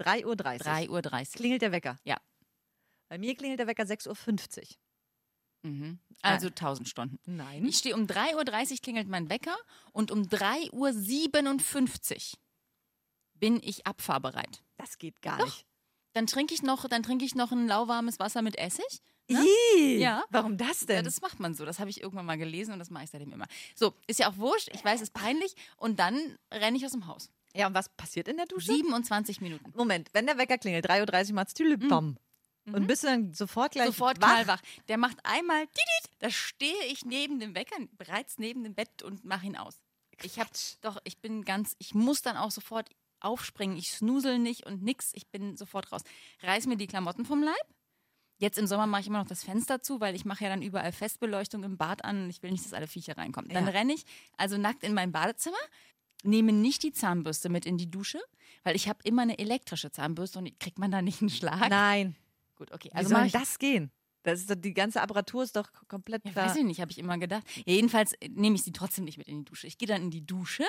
3.30 0.00 0.88
Uhr. 0.88 0.98
3.30 0.98 1.00
Uhr. 1.28 1.36
Klingelt 1.36 1.62
der 1.62 1.70
Wecker? 1.70 1.96
Ja. 2.02 2.16
Bei 3.08 3.16
mir 3.16 3.36
klingelt 3.36 3.60
der 3.60 3.68
Wecker 3.68 3.84
6.50 3.84 4.58
Uhr. 4.58 5.70
Mhm. 5.70 6.00
Also 6.22 6.48
1000 6.48 6.88
Stunden. 6.88 7.20
Nein. 7.26 7.64
Ich 7.64 7.78
stehe 7.78 7.94
um 7.94 8.06
3.30 8.06 8.72
Uhr 8.72 8.76
klingelt 8.78 9.06
mein 9.06 9.30
Wecker 9.30 9.56
und 9.92 10.10
um 10.10 10.22
3.57 10.22 12.32
Uhr 12.32 12.38
bin 13.34 13.60
ich 13.62 13.86
abfahrbereit. 13.86 14.64
das 14.78 14.98
geht 14.98 15.22
gar 15.22 15.38
Doch. 15.38 15.44
nicht. 15.44 15.64
Dann 16.12 16.26
trinke 16.26 16.54
ich 16.54 16.62
noch, 16.62 16.88
dann 16.88 17.04
trinke 17.04 17.24
ich 17.24 17.36
noch 17.36 17.52
ein 17.52 17.68
lauwarmes 17.68 18.18
Wasser 18.18 18.42
mit 18.42 18.58
Essig. 18.58 19.00
Ne? 19.30 19.44
Ja. 19.98 20.24
Warum 20.30 20.56
das 20.56 20.86
denn? 20.86 20.96
Ja, 20.96 21.02
das 21.02 21.20
macht 21.20 21.38
man 21.38 21.54
so. 21.54 21.64
Das 21.64 21.78
habe 21.78 21.90
ich 21.90 22.02
irgendwann 22.02 22.26
mal 22.26 22.38
gelesen 22.38 22.72
und 22.72 22.80
das 22.80 22.90
mache 22.90 23.04
ich 23.04 23.10
seitdem 23.10 23.32
immer. 23.32 23.46
So, 23.76 23.94
ist 24.08 24.18
ja 24.18 24.28
auch 24.28 24.38
wurscht. 24.38 24.70
Ich 24.72 24.84
weiß, 24.84 24.96
es 24.96 25.08
ist 25.08 25.14
peinlich. 25.14 25.54
Und 25.76 26.00
dann 26.00 26.36
renne 26.52 26.76
ich 26.76 26.84
aus 26.84 26.92
dem 26.92 27.06
Haus. 27.06 27.30
Ja, 27.54 27.66
und 27.66 27.74
was 27.74 27.88
passiert 27.90 28.28
in 28.28 28.36
der 28.36 28.46
Dusche? 28.46 28.72
27 28.72 29.40
Minuten. 29.40 29.72
Moment, 29.76 30.08
wenn 30.12 30.26
der 30.26 30.38
Wecker 30.38 30.58
klingelt, 30.58 30.86
3.30 30.88 31.28
Uhr 31.28 31.34
macht's 31.34 31.54
Tülipom. 31.54 32.16
Und 32.70 32.86
bist 32.86 33.02
du 33.02 33.06
dann 33.06 33.32
sofort 33.32 33.72
gleich 33.72 33.86
Mhm. 33.88 33.92
Sofort 33.92 34.20
wach? 34.20 34.26
knallwach. 34.28 34.60
Der 34.88 34.98
macht 34.98 35.16
einmal, 35.24 35.60
didit, 35.66 36.10
da 36.18 36.28
stehe 36.30 36.84
ich 36.90 37.04
neben 37.06 37.40
dem 37.40 37.54
Wecker, 37.54 37.76
bereits 37.92 38.38
neben 38.38 38.62
dem 38.62 38.74
Bett 38.74 39.02
und 39.02 39.24
mache 39.24 39.46
ihn 39.46 39.56
aus. 39.56 39.78
Ich 40.22 40.38
habe 40.38 40.50
doch, 40.82 40.98
ich 41.04 41.18
bin 41.18 41.44
ganz, 41.46 41.74
ich 41.78 41.94
muss 41.94 42.20
dann 42.20 42.36
auch 42.36 42.50
sofort 42.50 42.90
aufspringen. 43.20 43.76
Ich 43.78 43.92
snusel 43.92 44.38
nicht 44.38 44.66
und 44.66 44.82
nix. 44.82 45.12
Ich 45.14 45.28
bin 45.28 45.56
sofort 45.56 45.90
raus. 45.92 46.02
Reiß 46.42 46.66
mir 46.66 46.76
die 46.76 46.86
Klamotten 46.86 47.24
vom 47.24 47.42
Leib. 47.42 47.54
Jetzt 48.40 48.58
im 48.58 48.66
Sommer 48.66 48.86
mache 48.86 49.00
ich 49.00 49.06
immer 49.08 49.18
noch 49.20 49.26
das 49.26 49.42
Fenster 49.44 49.82
zu, 49.82 50.00
weil 50.00 50.14
ich 50.14 50.24
mache 50.24 50.44
ja 50.44 50.50
dann 50.50 50.60
überall 50.62 50.92
Festbeleuchtung 50.92 51.64
im 51.64 51.76
Bad 51.78 52.04
an 52.04 52.24
und 52.24 52.30
ich 52.30 52.42
will 52.42 52.50
nicht, 52.52 52.64
dass 52.64 52.74
alle 52.74 52.86
Viecher 52.86 53.16
reinkommen. 53.16 53.50
Dann 53.50 53.64
Ja. 53.64 53.70
renne 53.72 53.94
ich 53.94 54.04
also 54.36 54.56
nackt 54.58 54.84
in 54.84 54.92
mein 54.94 55.10
Badezimmer, 55.10 55.56
nehme 56.22 56.52
nicht 56.52 56.82
die 56.82 56.92
Zahnbürste 56.92 57.48
mit 57.48 57.66
in 57.66 57.78
die 57.78 57.90
Dusche, 57.90 58.20
weil 58.64 58.76
ich 58.76 58.88
habe 58.88 58.98
immer 59.04 59.22
eine 59.22 59.38
elektrische 59.38 59.90
Zahnbürste 59.90 60.38
und 60.38 60.60
kriegt 60.60 60.78
man 60.78 60.90
da 60.90 61.02
nicht 61.02 61.20
einen 61.20 61.30
Schlag. 61.30 61.70
Nein. 61.70 62.16
Gut, 62.56 62.72
okay. 62.72 62.90
Wie 62.92 62.96
Also 62.96 63.10
soll 63.10 63.18
mache 63.18 63.26
ich 63.28 63.32
das 63.32 63.58
gehen? 63.58 63.90
Das 64.24 64.40
ist 64.40 64.50
doch, 64.50 64.56
die 64.56 64.74
ganze 64.74 65.00
Apparatur 65.00 65.42
ist 65.44 65.56
doch 65.56 65.70
komplett 65.86 66.24
Ja, 66.24 66.34
weiß 66.34 66.56
ich 66.56 66.64
nicht, 66.64 66.80
habe 66.80 66.90
ich 66.90 66.98
immer 66.98 67.18
gedacht. 67.18 67.44
Ja, 67.64 67.72
jedenfalls 67.72 68.14
nehme 68.28 68.56
ich 68.56 68.62
sie 68.62 68.72
trotzdem 68.72 69.04
nicht 69.04 69.16
mit 69.16 69.28
in 69.28 69.38
die 69.38 69.44
Dusche. 69.44 69.66
Ich 69.66 69.78
gehe 69.78 69.88
dann 69.88 70.02
in 70.02 70.10
die 70.10 70.26
Dusche 70.26 70.64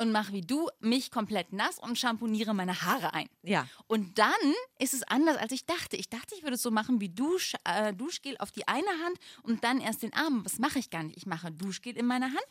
und 0.00 0.12
mache 0.12 0.32
wie 0.32 0.40
du 0.40 0.68
mich 0.80 1.10
komplett 1.10 1.52
nass 1.52 1.78
und 1.78 1.98
shampooniere 1.98 2.54
meine 2.54 2.82
Haare 2.82 3.12
ein. 3.12 3.28
Ja. 3.42 3.68
Und 3.86 4.18
dann 4.18 4.32
ist 4.78 4.94
es 4.94 5.02
anders, 5.02 5.36
als 5.36 5.52
ich 5.52 5.66
dachte. 5.66 5.96
Ich 5.96 6.08
dachte, 6.08 6.34
ich 6.34 6.42
würde 6.42 6.54
es 6.54 6.62
so 6.62 6.70
machen 6.70 7.00
wie 7.00 7.10
Dusch, 7.10 7.54
äh, 7.64 7.92
Duschgel 7.92 8.36
auf 8.38 8.50
die 8.50 8.66
eine 8.66 8.88
Hand 9.04 9.18
und 9.42 9.62
dann 9.62 9.80
erst 9.80 10.02
den 10.02 10.14
Arm. 10.14 10.42
Das 10.42 10.58
mache 10.58 10.78
ich 10.78 10.88
gar 10.90 11.02
nicht. 11.02 11.16
Ich 11.18 11.26
mache 11.26 11.52
Duschgel 11.52 11.96
in 11.96 12.06
meiner 12.06 12.26
Hand, 12.26 12.46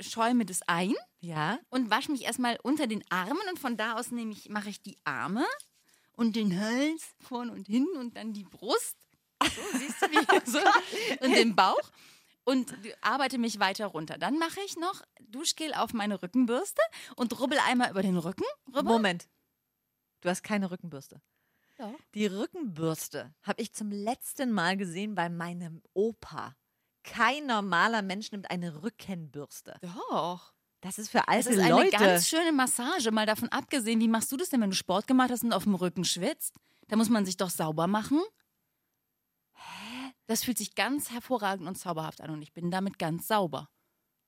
schäume 0.00 0.44
das 0.44 0.62
ein 0.62 0.94
Ja. 1.20 1.58
und 1.70 1.90
wasche 1.90 2.10
mich 2.10 2.24
erstmal 2.24 2.58
unter 2.62 2.86
den 2.86 3.04
Armen 3.10 3.40
und 3.50 3.58
von 3.58 3.76
da 3.76 3.94
aus 3.94 4.10
nehme 4.10 4.32
ich, 4.32 4.48
mache 4.48 4.68
ich 4.68 4.82
die 4.82 4.98
Arme 5.04 5.44
und 6.12 6.34
den 6.36 6.58
Hals 6.60 7.14
vorn 7.20 7.50
und 7.50 7.66
hin 7.68 7.86
und 7.98 8.16
dann 8.16 8.32
die 8.32 8.44
Brust. 8.44 8.96
So, 9.42 9.78
siehst 9.78 10.02
du, 10.02 10.06
wie 10.10 10.16
so, 10.50 10.58
und 11.24 11.34
den 11.34 11.54
Bauch 11.56 11.80
und 12.50 12.74
arbeite 13.00 13.38
mich 13.38 13.58
weiter 13.60 13.86
runter. 13.86 14.18
Dann 14.18 14.38
mache 14.38 14.60
ich 14.66 14.76
noch 14.76 15.02
Duschgel 15.20 15.72
auf 15.74 15.92
meine 15.92 16.22
Rückenbürste 16.22 16.82
und 17.16 17.38
rubbel 17.40 17.58
einmal 17.66 17.90
über 17.90 18.02
den 18.02 18.16
Rücken. 18.16 18.44
Rüber. 18.68 18.82
Moment. 18.82 19.28
Du 20.20 20.28
hast 20.28 20.42
keine 20.42 20.70
Rückenbürste. 20.70 21.20
Doch. 21.78 21.94
Die 22.14 22.26
Rückenbürste 22.26 23.32
habe 23.42 23.62
ich 23.62 23.72
zum 23.72 23.90
letzten 23.90 24.50
Mal 24.52 24.76
gesehen 24.76 25.14
bei 25.14 25.28
meinem 25.30 25.82
Opa. 25.94 26.54
Kein 27.04 27.46
normaler 27.46 28.02
Mensch 28.02 28.30
nimmt 28.32 28.50
eine 28.50 28.82
Rückenbürste. 28.82 29.76
Doch. 29.80 30.52
Das 30.82 30.98
ist 30.98 31.10
für 31.10 31.18
Das 31.18 31.28
alte 31.28 31.50
ist 31.50 31.58
eine 31.58 31.70
Leute. 31.70 31.90
ganz 31.96 32.28
schöne 32.28 32.52
Massage. 32.52 33.10
Mal 33.10 33.26
davon 33.26 33.48
abgesehen, 33.50 34.00
wie 34.00 34.08
machst 34.08 34.32
du 34.32 34.36
das 34.36 34.48
denn, 34.48 34.60
wenn 34.60 34.70
du 34.70 34.76
Sport 34.76 35.06
gemacht 35.06 35.30
hast 35.30 35.42
und 35.44 35.52
auf 35.52 35.64
dem 35.64 35.74
Rücken 35.74 36.04
schwitzt? 36.04 36.54
Da 36.88 36.96
muss 36.96 37.08
man 37.08 37.24
sich 37.24 37.36
doch 37.36 37.50
sauber 37.50 37.86
machen. 37.86 38.20
Das 40.30 40.44
fühlt 40.44 40.58
sich 40.58 40.76
ganz 40.76 41.10
hervorragend 41.10 41.66
und 41.66 41.74
zauberhaft 41.76 42.20
an 42.20 42.30
und 42.30 42.40
ich 42.40 42.52
bin 42.52 42.70
damit 42.70 42.98
ganz 43.00 43.26
sauber. 43.26 43.68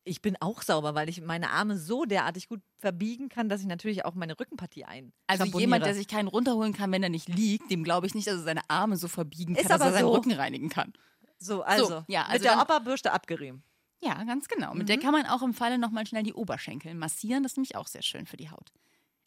ich 0.05 0.21
bin 0.21 0.37
auch 0.41 0.63
sauber, 0.63 0.97
weil 0.97 1.09
ich 1.09 1.21
meine 1.21 1.51
Arme 1.51 1.79
so 1.79 2.05
derartig 2.05 2.49
gut 2.49 2.61
verbiegen 2.79 3.29
kann, 3.29 3.49
dass 3.49 3.61
ich 3.61 3.69
natürlich 3.69 4.05
auch 4.05 4.15
meine 4.15 4.37
Rückenpartie 4.39 4.85
ein. 4.85 5.13
Also 5.29 5.45
jemand, 5.45 5.87
der 5.87 5.95
sich 5.95 6.09
keinen 6.09 6.27
runterholen 6.27 6.73
kann, 6.73 6.91
wenn 6.91 7.05
er 7.05 7.09
nicht 7.09 7.29
liegt, 7.29 7.71
dem 7.71 7.85
glaube 7.85 8.09
ich 8.09 8.15
nicht, 8.17 8.27
dass 8.27 8.35
er 8.35 8.43
seine 8.43 8.69
Arme 8.69 8.97
so 8.97 9.07
verbiegen 9.07 9.55
kann, 9.55 9.69
dass 9.69 9.81
er 9.81 9.93
seinen 9.93 10.07
so. 10.07 10.13
Rücken 10.13 10.33
reinigen 10.33 10.71
kann. 10.71 10.93
So, 11.39 11.63
also, 11.63 12.05
ja, 12.09 12.23
also 12.25 12.33
mit 12.33 12.45
der 12.45 12.61
Opa-Bürste 12.61 13.13
abgerieben. 13.13 13.63
Ja, 14.03 14.25
ganz 14.25 14.49
genau. 14.49 14.75
Mit 14.75 14.89
der 14.89 14.97
Mhm. 14.97 15.03
kann 15.03 15.13
man 15.13 15.27
auch 15.27 15.43
im 15.43 15.55
Falle 15.55 15.79
nochmal 15.79 16.05
schnell 16.05 16.25
die 16.25 16.35
Oberschenkel 16.35 16.95
massieren. 16.97 17.45
Das 17.45 17.53
ist 17.53 17.57
nämlich 17.59 17.77
auch 17.77 17.87
sehr 17.87 18.03
schön 18.03 18.27
für 18.27 18.37
die 18.37 18.51
Haut. 18.51 18.73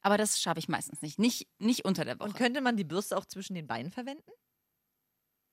Aber 0.02 0.18
das 0.18 0.42
schaffe 0.42 0.60
ich 0.60 0.68
meistens 0.68 1.02
nicht. 1.02 1.20
Nicht, 1.20 1.48
nicht 1.58 1.86
unter 1.86 2.04
der 2.04 2.20
Woche. 2.20 2.28
Und 2.28 2.36
könnte 2.36 2.60
man 2.60 2.76
die 2.76 2.84
Bürste 2.84 3.18
auch 3.18 3.24
zwischen 3.26 3.54
den 3.56 3.66
Beinen 3.66 3.92
verwenden? 3.92 4.30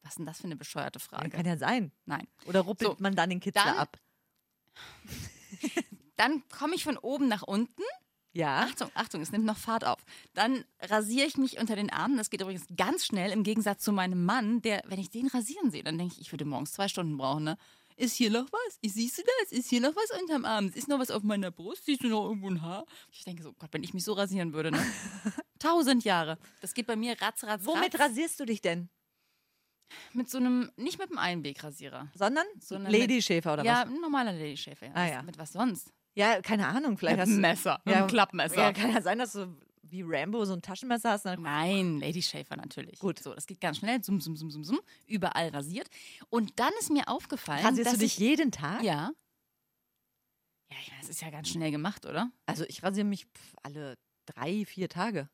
Was 0.03 0.13
ist 0.13 0.19
denn 0.19 0.27
das 0.27 0.39
für 0.39 0.45
eine 0.45 0.57
bescheuerte 0.57 0.99
Ja, 0.99 1.05
Frage? 1.05 1.31
kann 1.31 1.47
ja 1.47 1.57
sein. 1.57 1.93
Nein. 2.07 2.27
Oder 2.47 2.61
ruppelt 2.61 2.91
So, 2.91 2.97
man 2.99 3.15
dann 3.15 3.31
den 3.31 3.41
Kitzler 3.41 3.65
dann- 3.65 3.77
ab? 3.79 3.99
Dann 6.17 6.43
komme 6.49 6.75
ich 6.75 6.85
von 6.85 6.97
oben 6.99 7.29
nach 7.29 7.43
unten. 7.43 7.83
Ja. 8.33 8.61
Achtung, 8.61 8.91
Achtung, 8.95 9.21
es 9.21 9.33
nimmt 9.33 9.45
noch 9.45 9.57
Fahrt 9.59 9.85
auf. 9.85 9.99
Dann 10.35 10.65
rasiere 10.81 11.27
ich 11.27 11.37
mich 11.37 11.59
unter 11.59 11.77
den 11.77 11.91
Armen. 11.91 12.17
Das 12.17 12.31
geht 12.31 12.41
übrigens 12.41 12.65
ganz 12.77 13.05
schnell 13.05 13.31
im 13.33 13.43
Gegensatz 13.43 13.83
zu 13.83 13.93
meinem 13.93 14.25
Mann, 14.25 14.63
der, 14.63 14.83
wenn 14.87 14.99
ich 15.01 15.11
den 15.11 15.27
rasieren 15.27 15.71
sehe, 15.71 15.83
dann 15.83 15.99
denke 15.99 16.15
ich, 16.15 16.21
ich 16.23 16.33
würde 16.33 16.45
morgens 16.45 16.73
zwei 16.73 16.89
Stunden 16.89 17.19
brauchen. 17.19 17.45
Ne? 17.45 17.59
Ist 17.97 18.15
hier 18.15 18.31
noch 18.31 18.47
was? 18.51 18.79
Siehst 18.83 19.19
du 19.19 19.23
das? 19.41 19.53
Ist 19.53 19.69
hier 19.69 19.81
noch 19.83 19.95
was 19.95 20.19
unterm 20.21 20.45
Arm? 20.47 20.71
Ist 20.75 20.89
noch 20.89 20.99
was 20.99 21.11
auf 21.11 21.23
meiner 21.25 21.51
Brust? 21.51 21.85
Siehst 21.85 22.03
du 22.05 22.09
noch 22.09 22.25
irgendwo 22.27 22.49
ein 22.49 22.63
Haar? 22.63 22.87
Ich 23.11 23.25
denke 23.25 23.43
so, 23.43 23.53
Gott, 23.53 23.69
wenn 23.73 23.83
ich 23.85 23.93
mich 23.93 24.05
so 24.05 24.15
rasieren 24.15 24.55
würde, 24.55 24.71
ne? 24.71 24.83
Tausend 25.59 26.05
Jahre. 26.05 26.39
Das 26.63 26.73
geht 26.73 26.87
bei 26.87 26.97
mir 26.97 27.21
ratz, 27.21 27.45
ratz, 27.45 27.67
Womit 27.67 27.95
ratz. 27.95 28.01
rasierst 28.11 28.41
du 28.41 28.47
dich 28.47 28.63
denn? 28.63 28.89
Mit 30.13 30.29
so 30.31 30.39
einem, 30.39 30.71
nicht 30.77 30.99
mit 30.99 31.09
einem 31.11 31.19
Einwegrassierer. 31.19 32.09
Sondern 32.15 32.47
So 32.61 32.75
eine 32.77 32.91
Ladyschäfer 32.91 33.55
oder 33.55 33.65
ja, 33.65 33.83
was? 33.85 33.91
ein 33.95 34.01
normaler 34.01 34.33
Ladyschäfer. 34.33 34.87
Ja. 34.87 34.93
Ah, 34.95 35.07
ja. 35.09 35.23
Mit 35.23 35.39
was 35.39 35.53
sonst? 35.53 35.93
Ja, 36.15 36.41
keine 36.43 36.67
Ahnung. 36.69 36.99
Vielleicht 36.99 37.17
Mit 37.17 37.21
hast 37.23 37.29
einem 37.29 37.37
du. 37.43 37.49
Messer. 37.49 37.81
Mit 37.85 37.95
Ja, 37.95 37.99
einem 38.01 38.09
Klappmesser. 38.09 38.57
Ja, 38.57 38.73
kann 38.73 38.93
ja 38.93 39.01
sein, 39.03 39.19
dass 39.19 39.33
du 39.33 39.57
wie 39.85 40.03
Rambo 40.03 40.45
so 40.45 40.55
ein 40.55 40.63
Taschenmesser 40.63 41.11
hast. 41.11 41.25
Dann 41.27 41.43
Nein, 41.43 42.01
Lady 42.01 42.23
Schäfer 42.23 42.57
natürlich. 42.57 42.99
Gut. 42.99 43.19
So, 43.19 43.35
das 43.35 43.47
geht 43.47 43.61
ganz 43.61 43.79
schnell. 43.79 44.03
Sum, 44.03 44.21
sum, 44.21 44.37
sum, 44.37 44.51
sum, 44.51 44.65
sum. 44.65 44.81
Überall 45.07 45.49
rasiert. 45.49 45.89
Und 46.31 46.59
dann 46.59 46.73
ist 46.81 46.91
mir 46.91 47.09
aufgefallen. 47.09 47.65
rasierst 47.65 47.87
dass 47.87 47.95
du 47.95 48.01
dich 48.01 48.15
ich, 48.15 48.19
jeden 48.19 48.53
Tag? 48.53 48.83
Ja. 48.83 49.13
Ja, 50.71 50.77
ich 50.81 50.89
meine, 50.89 51.01
das 51.03 51.11
ist 51.11 51.21
ja 51.21 51.31
ganz 51.31 51.49
schnell 51.49 51.71
gemacht, 51.71 52.07
oder? 52.07 52.31
Also 52.47 52.65
ich 52.69 52.83
rasiere 52.83 53.05
mich 53.07 53.25
pf, 53.27 53.55
alle 53.63 53.99
drei, 54.27 54.65
vier 54.65 54.89
Tage. 54.89 55.29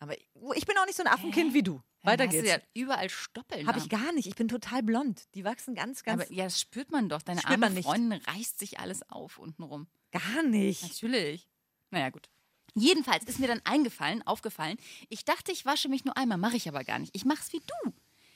Aber 0.00 0.16
ich, 0.16 0.28
ich 0.54 0.64
bin 0.66 0.76
auch 0.78 0.86
nicht 0.86 0.96
so 0.96 1.02
ein 1.02 1.08
Affenkind 1.08 1.52
wie 1.54 1.62
du. 1.62 1.82
Weiter 2.12 2.24
hast 2.24 2.32
geht's. 2.32 2.44
Du 2.44 2.50
ja 2.50 2.58
überall 2.74 3.08
Stoppeln. 3.10 3.66
Habe 3.66 3.78
ich 3.78 3.88
gar 3.88 4.12
nicht. 4.12 4.26
Ich 4.26 4.34
bin 4.34 4.48
total 4.48 4.82
blond. 4.82 5.22
Die 5.34 5.44
wachsen 5.44 5.74
ganz, 5.74 6.02
ganz. 6.02 6.24
Aber 6.24 6.32
ja, 6.32 6.44
das 6.44 6.60
spürt 6.60 6.90
man 6.90 7.08
doch. 7.08 7.22
Deine 7.22 7.44
arme. 7.44 7.82
Freundin 7.82 8.20
reißt 8.26 8.58
sich 8.58 8.80
alles 8.80 9.08
auf 9.10 9.38
untenrum. 9.38 9.86
gar 10.12 10.42
nicht. 10.42 10.82
Natürlich. 10.82 11.48
Naja, 11.90 12.10
gut. 12.10 12.28
Jedenfalls 12.74 13.24
ist 13.24 13.40
mir 13.40 13.48
dann 13.48 13.60
eingefallen, 13.64 14.24
aufgefallen, 14.26 14.76
ich 15.08 15.24
dachte, 15.24 15.50
ich 15.50 15.64
wasche 15.66 15.88
mich 15.88 16.04
nur 16.04 16.16
einmal, 16.16 16.38
mache 16.38 16.56
ich 16.56 16.68
aber 16.68 16.84
gar 16.84 16.98
nicht. 16.98 17.14
Ich 17.14 17.24
mache 17.24 17.40
es 17.40 17.52
wie 17.52 17.60
du. 17.60 17.92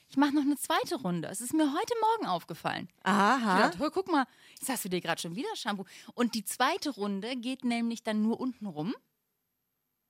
Ich 0.09 0.17
mache 0.17 0.35
noch 0.35 0.43
eine 0.43 0.57
zweite 0.57 0.97
Runde. 0.97 1.29
Es 1.29 1.41
ist 1.41 1.55
mir 1.55 1.73
heute 1.73 1.95
Morgen 2.01 2.27
aufgefallen. 2.27 2.89
Ich 2.99 3.07
Aha. 3.07 3.61
dachte, 3.61 3.79
hör, 3.79 3.91
guck 3.91 4.11
mal, 4.11 4.27
jetzt 4.59 4.69
hast 4.69 4.85
du 4.85 4.91
dir 4.91 5.01
gerade 5.01 5.21
schon 5.21 5.37
wieder 5.37 5.49
Shampoo. 5.57 5.85
Und 6.15 6.35
die 6.35 6.45
zweite 6.45 6.91
Runde 6.91 7.35
geht 7.37 7.65
nämlich 7.65 8.03
dann 8.03 8.21
nur 8.21 8.39
unten 8.39 8.67
rum. 8.67 8.95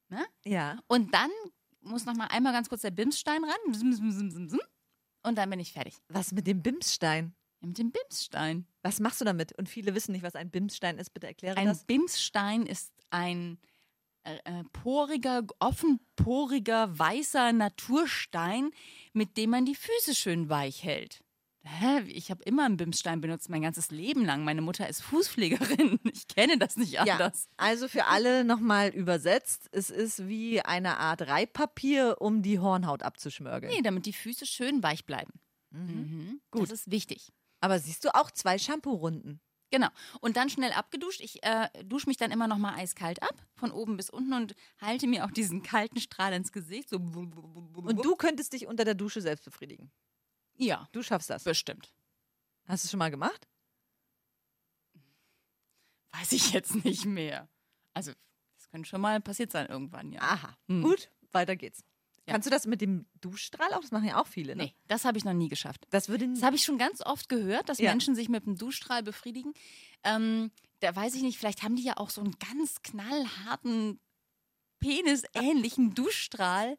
Ne? 0.08 0.26
Ja. 0.44 0.78
Und 0.88 1.14
dann 1.14 1.30
muss 1.82 2.04
noch 2.04 2.14
mal 2.14 2.26
einmal 2.26 2.52
ganz 2.52 2.68
kurz 2.68 2.82
der 2.82 2.90
Bimsstein 2.90 3.42
ran. 3.44 3.74
Und 5.22 5.36
dann 5.36 5.50
bin 5.50 5.60
ich 5.60 5.72
fertig. 5.72 5.96
Was 6.08 6.32
mit 6.32 6.46
dem 6.46 6.62
Bimsstein? 6.62 7.34
Ja, 7.60 7.68
mit 7.68 7.78
dem 7.78 7.92
Bimsstein. 7.92 8.66
Was 8.82 8.98
machst 9.00 9.20
du 9.20 9.24
damit? 9.24 9.56
Und 9.56 9.68
viele 9.68 9.94
wissen 9.94 10.12
nicht, 10.12 10.24
was 10.24 10.34
ein 10.34 10.50
Bimsstein 10.50 10.98
ist. 10.98 11.10
Bitte 11.10 11.28
erkläre 11.28 11.56
Ein 11.56 11.66
das. 11.66 11.84
Bimsstein 11.84 12.66
ist 12.66 12.92
ein 13.10 13.58
äh, 14.24 14.38
äh, 14.44 14.64
poriger, 14.72 15.44
offenporiger, 15.58 16.98
weißer 16.98 17.52
Naturstein, 17.52 18.70
mit 19.12 19.36
dem 19.36 19.50
man 19.50 19.64
die 19.64 19.74
Füße 19.74 20.14
schön 20.14 20.48
weich 20.48 20.82
hält. 20.82 21.22
Hä? 21.64 22.00
Ich 22.08 22.30
habe 22.30 22.42
immer 22.42 22.64
einen 22.64 22.76
Bimsstein 22.76 23.20
benutzt, 23.20 23.48
mein 23.48 23.62
ganzes 23.62 23.90
Leben 23.90 24.24
lang. 24.24 24.42
Meine 24.44 24.62
Mutter 24.62 24.88
ist 24.88 25.00
Fußpflegerin. 25.02 25.98
Ich 26.12 26.26
kenne 26.28 26.58
das 26.58 26.76
nicht 26.76 26.92
Ja, 26.92 27.02
anders. 27.02 27.48
also 27.56 27.88
für 27.88 28.06
alle 28.06 28.44
nochmal 28.44 28.88
übersetzt, 28.90 29.68
es 29.72 29.88
ist 29.90 30.26
wie 30.28 30.60
eine 30.62 30.98
Art 30.98 31.22
Reibpapier, 31.22 32.16
um 32.20 32.42
die 32.42 32.58
Hornhaut 32.58 33.02
abzuschmörgeln. 33.02 33.72
Nee, 33.72 33.82
damit 33.82 34.06
die 34.06 34.12
Füße 34.12 34.44
schön 34.46 34.82
weich 34.82 35.04
bleiben. 35.06 35.32
Mhm. 35.70 36.40
Gut. 36.50 36.62
Das 36.64 36.72
ist 36.72 36.90
wichtig. 36.90 37.32
Aber 37.60 37.78
siehst 37.78 38.04
du 38.04 38.14
auch 38.14 38.30
zwei 38.30 38.58
Shampoo-Runden? 38.58 39.40
Genau. 39.70 39.88
Und 40.20 40.36
dann 40.36 40.50
schnell 40.50 40.72
abgeduscht. 40.72 41.20
Ich 41.22 41.42
äh, 41.44 41.68
dusche 41.84 42.08
mich 42.08 42.18
dann 42.18 42.30
immer 42.30 42.46
noch 42.46 42.58
mal 42.58 42.74
eiskalt 42.74 43.22
ab, 43.22 43.46
von 43.54 43.70
oben 43.72 43.96
bis 43.96 44.10
unten 44.10 44.34
und 44.34 44.54
halte 44.78 45.06
mir 45.06 45.24
auch 45.24 45.30
diesen 45.30 45.62
kalten 45.62 45.98
Strahl 46.00 46.34
ins 46.34 46.52
Gesicht. 46.52 46.90
So 46.90 46.96
Und 46.96 48.04
du 48.04 48.16
könntest 48.16 48.52
dich 48.52 48.66
unter 48.66 48.84
der 48.84 48.94
Dusche 48.94 49.22
selbst 49.22 49.44
befriedigen. 49.44 49.90
Ja, 50.62 50.88
Du 50.92 51.02
schaffst 51.02 51.28
das. 51.30 51.44
bestimmt. 51.44 51.92
Hast 52.66 52.84
du 52.84 52.86
es 52.86 52.90
schon 52.90 52.98
mal 52.98 53.10
gemacht? 53.10 53.48
Weiß 56.12 56.32
ich 56.32 56.52
jetzt 56.52 56.84
nicht 56.84 57.04
mehr. 57.04 57.48
Also, 57.94 58.12
das 58.56 58.68
könnte 58.70 58.88
schon 58.88 59.00
mal 59.00 59.20
passiert 59.20 59.50
sein 59.50 59.66
irgendwann, 59.66 60.12
ja. 60.12 60.20
Aha. 60.20 60.56
Hm. 60.68 60.82
Gut, 60.82 61.10
weiter 61.32 61.56
geht's. 61.56 61.82
Ja. 62.26 62.34
Kannst 62.34 62.46
du 62.46 62.50
das 62.50 62.66
mit 62.66 62.80
dem 62.80 63.06
Duschstrahl 63.20 63.72
auch? 63.74 63.80
Das 63.80 63.90
machen 63.90 64.04
ja 64.06 64.20
auch 64.20 64.28
viele, 64.28 64.54
ne? 64.54 64.64
Nee, 64.66 64.74
das 64.86 65.04
habe 65.04 65.18
ich 65.18 65.24
noch 65.24 65.32
nie 65.32 65.48
geschafft. 65.48 65.86
Das 65.90 66.08
würde 66.08 66.28
Das 66.28 66.42
habe 66.44 66.54
ich 66.54 66.62
schon 66.62 66.78
ganz 66.78 67.00
oft 67.04 67.28
gehört, 67.28 67.68
dass 67.68 67.78
Ja. 67.78 67.90
Menschen 67.90 68.14
sich 68.14 68.28
mit 68.28 68.46
dem 68.46 68.56
Duschstrahl 68.56 69.02
befriedigen. 69.02 69.52
Ähm, 70.04 70.52
da 70.80 70.94
weiß 70.94 71.14
ich 71.16 71.22
nicht, 71.22 71.38
vielleicht 71.38 71.62
haben 71.64 71.74
die 71.74 71.82
ja 71.82 71.96
auch 71.96 72.10
so 72.10 72.20
einen 72.20 72.36
ganz 72.38 72.80
knallharten, 72.82 73.98
penisähnlichen 74.78 75.94
Duschstrahl. 75.94 76.78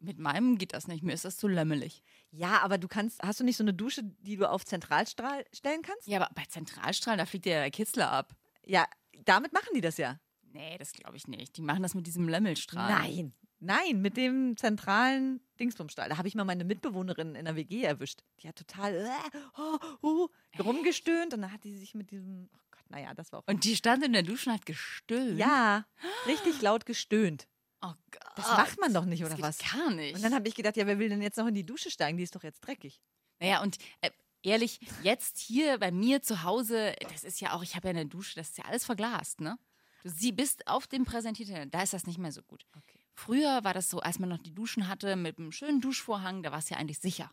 Mit 0.00 0.18
meinem 0.18 0.56
geht 0.56 0.72
das 0.72 0.88
nicht, 0.88 1.02
mir 1.02 1.12
ist 1.12 1.24
das 1.24 1.36
zu 1.36 1.46
lämmelig. 1.46 2.02
Ja, 2.30 2.60
aber 2.62 2.78
du 2.78 2.88
kannst, 2.88 3.22
hast 3.22 3.40
du 3.40 3.44
nicht 3.44 3.56
so 3.56 3.64
eine 3.64 3.74
Dusche, 3.74 4.02
die 4.02 4.36
du 4.36 4.48
auf 4.48 4.64
Zentralstrahl 4.64 5.44
stellen 5.52 5.82
kannst? 5.82 6.06
Ja, 6.06 6.20
aber 6.20 6.30
bei 6.34 6.44
Zentralstrahlen, 6.44 7.18
da 7.18 7.26
fliegt 7.26 7.46
ja 7.46 7.60
der 7.60 7.70
Kitzler 7.70 8.10
ab. 8.10 8.34
Ja, 8.64 8.86
damit 9.24 9.52
machen 9.52 9.68
die 9.74 9.80
das 9.80 9.98
ja. 9.98 10.18
Nee, 10.52 10.78
das 10.78 10.92
glaube 10.92 11.16
ich 11.16 11.28
nicht. 11.28 11.56
Die 11.56 11.62
machen 11.62 11.82
das 11.82 11.94
mit 11.94 12.06
diesem 12.06 12.28
Lämmelstrahl. 12.28 12.90
Nein. 12.90 13.34
Nein, 13.60 14.00
mit 14.00 14.16
dem 14.16 14.56
zentralen 14.56 15.40
Dingsbumstrahl. 15.60 16.08
Da 16.08 16.16
habe 16.16 16.26
ich 16.26 16.34
mal 16.34 16.44
meine 16.44 16.64
Mitbewohnerin 16.64 17.34
in 17.34 17.44
der 17.44 17.56
WG 17.56 17.82
erwischt. 17.82 18.22
Die 18.40 18.48
hat 18.48 18.56
total 18.56 18.94
äh, 18.94 19.38
oh, 19.58 19.78
oh, 20.00 20.28
rumgestöhnt 20.58 21.34
und 21.34 21.42
dann 21.42 21.52
hat 21.52 21.62
die 21.64 21.76
sich 21.76 21.94
mit 21.94 22.10
diesem, 22.10 22.48
oh 22.54 22.58
Gott, 22.70 22.90
naja, 22.90 23.12
das 23.12 23.32
war 23.32 23.40
auch. 23.40 23.46
Und 23.46 23.64
die 23.64 23.76
stand 23.76 24.02
in 24.02 24.14
der 24.14 24.22
Dusche 24.22 24.48
und 24.48 24.56
hat 24.56 24.64
gestöhnt. 24.64 25.38
ja, 25.38 25.84
richtig 26.26 26.62
laut 26.62 26.86
gestöhnt. 26.86 27.46
Oh 27.82 27.92
Gott. 28.10 28.32
Das 28.36 28.46
macht 28.46 28.78
man 28.80 28.92
doch 28.92 29.04
nicht, 29.04 29.22
oder 29.24 29.30
das 29.36 29.40
was? 29.40 29.58
geht 29.58 29.72
gar 29.72 29.90
nicht. 29.90 30.14
Und 30.14 30.22
dann 30.22 30.34
habe 30.34 30.46
ich 30.48 30.54
gedacht, 30.54 30.76
ja, 30.76 30.86
wer 30.86 30.98
will 30.98 31.08
denn 31.08 31.22
jetzt 31.22 31.36
noch 31.38 31.46
in 31.46 31.54
die 31.54 31.64
Dusche 31.64 31.90
steigen? 31.90 32.18
Die 32.18 32.24
ist 32.24 32.34
doch 32.34 32.42
jetzt 32.42 32.60
dreckig. 32.60 33.00
Naja, 33.38 33.62
und 33.62 33.78
äh, 34.02 34.10
ehrlich, 34.42 34.80
jetzt 35.02 35.38
hier 35.38 35.78
bei 35.78 35.90
mir 35.90 36.22
zu 36.22 36.42
Hause, 36.42 36.94
das 37.10 37.24
ist 37.24 37.40
ja 37.40 37.52
auch, 37.52 37.62
ich 37.62 37.76
habe 37.76 37.88
ja 37.88 37.90
eine 37.90 38.06
Dusche, 38.06 38.34
das 38.36 38.50
ist 38.50 38.58
ja 38.58 38.64
alles 38.64 38.84
verglast, 38.84 39.40
ne? 39.40 39.58
Du 40.02 40.08
sie 40.10 40.32
bist 40.32 40.66
auf 40.66 40.86
dem 40.86 41.04
Präsentierteller, 41.04 41.66
da 41.66 41.82
ist 41.82 41.92
das 41.92 42.06
nicht 42.06 42.18
mehr 42.18 42.32
so 42.32 42.42
gut. 42.42 42.64
Okay. 42.76 42.98
Früher 43.14 43.64
war 43.64 43.74
das 43.74 43.90
so, 43.90 44.00
als 44.00 44.18
man 44.18 44.28
noch 44.30 44.38
die 44.38 44.54
Duschen 44.54 44.88
hatte 44.88 45.16
mit 45.16 45.38
einem 45.38 45.52
schönen 45.52 45.80
Duschvorhang, 45.80 46.42
da 46.42 46.52
war 46.52 46.58
es 46.58 46.70
ja 46.70 46.78
eigentlich 46.78 46.98
sicher. 47.00 47.30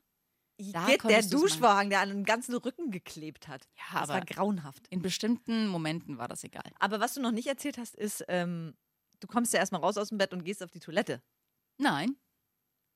Da 0.59 0.87
Igitt, 0.87 1.03
der 1.03 1.21
Duschvorhang, 1.21 1.89
der 1.91 1.99
an 2.01 2.09
den 2.09 2.23
ganzen 2.23 2.55
Rücken 2.55 2.89
geklebt 2.89 3.47
hat. 3.47 3.67
Ja, 3.77 3.99
das 3.99 4.09
war 4.09 4.15
aber- 4.17 4.25
grauenhaft. 4.25 4.87
In 4.89 5.01
bestimmten 5.01 5.67
Momenten 5.67 6.17
war 6.17 6.27
das 6.27 6.43
egal. 6.43 6.71
Aber 6.79 6.99
was 6.99 7.13
du 7.13 7.21
noch 7.21 7.31
nicht 7.31 7.47
erzählt 7.47 7.77
hast, 7.77 7.95
ist, 7.95 8.25
ähm, 8.27 8.75
du 9.19 9.27
kommst 9.27 9.53
ja 9.53 9.59
erstmal 9.59 9.81
raus 9.81 9.97
aus 9.97 10.09
dem 10.09 10.17
Bett 10.17 10.33
und 10.33 10.43
gehst 10.43 10.63
auf 10.63 10.71
die 10.71 10.79
Toilette. 10.79 11.21
Nein, 11.77 12.15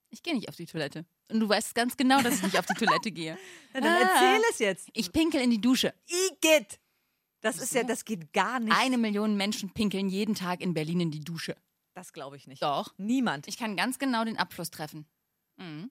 ich 0.10 0.24
gehe 0.24 0.34
nicht 0.34 0.50
auf 0.50 0.56
die 0.56 0.66
Toilette. 0.66 1.06
Und 1.30 1.40
du 1.40 1.48
weißt 1.48 1.74
ganz 1.76 1.96
genau, 1.96 2.22
dass 2.22 2.36
ich 2.36 2.44
nicht 2.44 2.58
auf 2.60 2.66
die 2.66 2.74
Toilette 2.74 3.12
gehe. 3.12 3.38
Na, 3.74 3.80
dann 3.82 3.94
Ah. 3.94 4.00
erzähl 4.36 4.42
es 4.52 4.60
jetzt. 4.60 4.90
Ich 4.94 5.12
pinkel 5.14 5.42
in 5.42 5.50
die 5.52 5.62
Dusche. 5.62 5.94
Igitt! 6.08 6.80
Das 7.42 7.58
ist 7.60 7.74
ja, 7.74 7.84
das 7.84 8.06
geht 8.06 8.34
gar 8.34 8.60
nicht. 8.60 8.76
Eine 8.78 8.98
Million 8.98 9.36
Menschen 9.36 9.72
pinkeln 9.74 10.10
jeden 10.10 10.36
Tag 10.36 10.62
in 10.62 10.74
Berlin 10.76 11.00
in 11.00 11.12
die 11.12 11.22
Dusche. 11.22 11.56
Das 11.94 12.14
glaube 12.14 12.36
ich 12.38 12.46
nicht. 12.48 12.62
Doch. 12.62 12.94
Niemand. 12.98 13.48
Ich 13.48 13.58
kann 13.58 13.76
ganz 13.76 13.98
genau 14.00 14.24
den 14.26 14.38
Abfluss 14.38 14.70
treffen. 14.70 15.06
Mhm. 15.58 15.90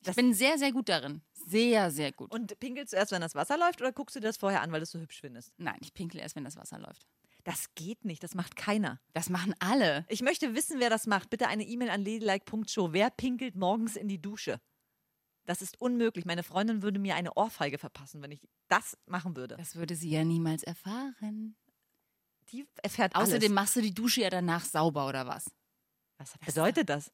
Ich 0.00 0.06
Das- 0.06 0.16
bin 0.16 0.32
sehr, 0.34 0.56
sehr 0.58 0.72
gut 0.72 0.88
darin. 0.88 1.20
Sehr, 1.32 1.90
sehr 1.90 2.12
gut. 2.12 2.30
Und 2.30 2.58
pinkelst 2.60 2.92
du 2.92 2.96
erst, 2.96 3.12
wenn 3.12 3.20
das 3.20 3.34
Wasser 3.34 3.58
läuft 3.58 3.80
oder 3.80 3.92
guckst 3.92 4.16
du 4.16 4.20
dir 4.20 4.28
das 4.28 4.36
vorher 4.38 4.62
an, 4.62 4.70
weil 4.72 4.80
du 4.80 4.84
es 4.84 4.90
so 4.90 4.98
hübsch 4.98 5.20
findest? 5.20 5.52
Nein, 5.58 5.78
ich 5.80 5.92
pinkel 5.92 6.20
erst, 6.20 6.34
wenn 6.36 6.44
das 6.44 6.56
Wasser 6.56 6.78
läuft. 6.78 7.06
Das 7.44 7.74
geht 7.74 8.04
nicht, 8.06 8.22
das 8.22 8.34
macht 8.34 8.56
keiner. 8.56 9.00
Das 9.12 9.28
machen 9.28 9.54
alle. 9.58 10.06
Ich 10.08 10.22
möchte 10.22 10.54
wissen, 10.54 10.80
wer 10.80 10.88
das 10.90 11.06
macht. 11.06 11.28
Bitte 11.30 11.46
eine 11.46 11.64
E-Mail 11.64 11.90
an 11.90 12.02
ladylike.show. 12.04 12.92
Wer 12.92 13.10
pinkelt 13.10 13.54
morgens 13.54 13.96
in 13.96 14.08
die 14.08 14.20
Dusche? 14.20 14.60
Das 15.44 15.60
ist 15.60 15.78
unmöglich. 15.78 16.24
Meine 16.24 16.42
Freundin 16.42 16.82
würde 16.82 16.98
mir 16.98 17.16
eine 17.16 17.34
Ohrfeige 17.34 17.76
verpassen, 17.76 18.22
wenn 18.22 18.32
ich 18.32 18.40
das 18.68 18.96
machen 19.04 19.36
würde. 19.36 19.56
Das 19.56 19.76
würde 19.76 19.94
sie 19.94 20.08
ja 20.08 20.24
niemals 20.24 20.62
erfahren. 20.62 21.54
Die 22.48 22.66
erfährt 22.82 23.14
Außerdem 23.14 23.52
alles. 23.52 23.54
machst 23.54 23.76
du 23.76 23.82
die 23.82 23.94
Dusche 23.94 24.22
ja 24.22 24.30
danach 24.30 24.64
sauber 24.64 25.06
oder 25.06 25.26
was? 25.26 25.50
Was 26.16 26.38
bedeutet 26.38 26.88
das? 26.88 27.12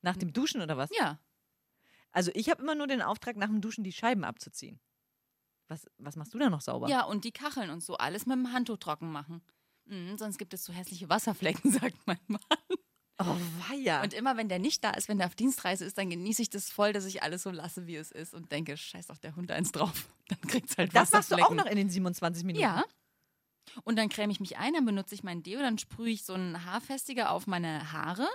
Nach 0.00 0.16
dem 0.16 0.32
Duschen 0.32 0.62
oder 0.62 0.78
was? 0.78 0.88
Ja. 0.96 1.18
Also 2.12 2.30
ich 2.34 2.48
habe 2.48 2.62
immer 2.62 2.74
nur 2.74 2.86
den 2.86 3.02
Auftrag, 3.02 3.36
nach 3.36 3.48
dem 3.48 3.60
Duschen 3.60 3.84
die 3.84 3.92
Scheiben 3.92 4.24
abzuziehen. 4.24 4.80
Was, 5.68 5.86
was 5.98 6.16
machst 6.16 6.34
du 6.34 6.38
da 6.38 6.50
noch 6.50 6.60
sauber? 6.60 6.88
Ja, 6.88 7.04
und 7.04 7.24
die 7.24 7.32
Kacheln 7.32 7.70
und 7.70 7.82
so. 7.82 7.96
Alles 7.96 8.26
mit 8.26 8.36
dem 8.36 8.52
Handtuch 8.52 8.78
trocken 8.78 9.10
machen. 9.10 9.42
Mhm, 9.86 10.18
sonst 10.18 10.38
gibt 10.38 10.54
es 10.54 10.64
so 10.64 10.72
hässliche 10.72 11.08
Wasserflecken, 11.08 11.70
sagt 11.72 11.96
mein 12.06 12.18
Mann. 12.26 12.40
Oh, 13.18 13.36
weia. 13.68 14.02
Und 14.02 14.12
immer 14.12 14.36
wenn 14.36 14.48
der 14.48 14.58
nicht 14.58 14.82
da 14.82 14.90
ist, 14.90 15.08
wenn 15.08 15.18
der 15.18 15.28
auf 15.28 15.36
Dienstreise 15.36 15.84
ist, 15.84 15.96
dann 15.96 16.10
genieße 16.10 16.42
ich 16.42 16.50
das 16.50 16.68
voll, 16.68 16.92
dass 16.92 17.04
ich 17.04 17.22
alles 17.22 17.44
so 17.44 17.50
lasse, 17.50 17.86
wie 17.86 17.96
es 17.96 18.10
ist 18.10 18.34
und 18.34 18.50
denke, 18.50 18.76
scheiß 18.76 19.06
doch 19.06 19.18
der 19.18 19.36
Hund 19.36 19.52
eins 19.52 19.70
drauf. 19.70 20.08
Dann 20.28 20.40
kriegt's 20.40 20.76
halt 20.78 20.94
das 20.96 21.12
machst 21.12 21.30
du 21.30 21.36
auch 21.36 21.54
noch 21.54 21.66
in 21.66 21.76
den 21.76 21.90
27 21.90 22.44
Minuten. 22.44 22.62
Ja. 22.62 22.82
Und 23.84 23.96
dann 23.96 24.08
creme 24.08 24.30
ich 24.30 24.40
mich 24.40 24.56
ein, 24.56 24.72
dann 24.72 24.84
benutze 24.84 25.14
ich 25.14 25.22
mein 25.22 25.42
Deo, 25.42 25.58
dann 25.60 25.78
sprühe 25.78 26.10
ich 26.10 26.24
so 26.24 26.32
einen 26.32 26.64
Haarfestiger 26.64 27.30
auf 27.30 27.46
meine 27.46 27.92
Haare, 27.92 28.28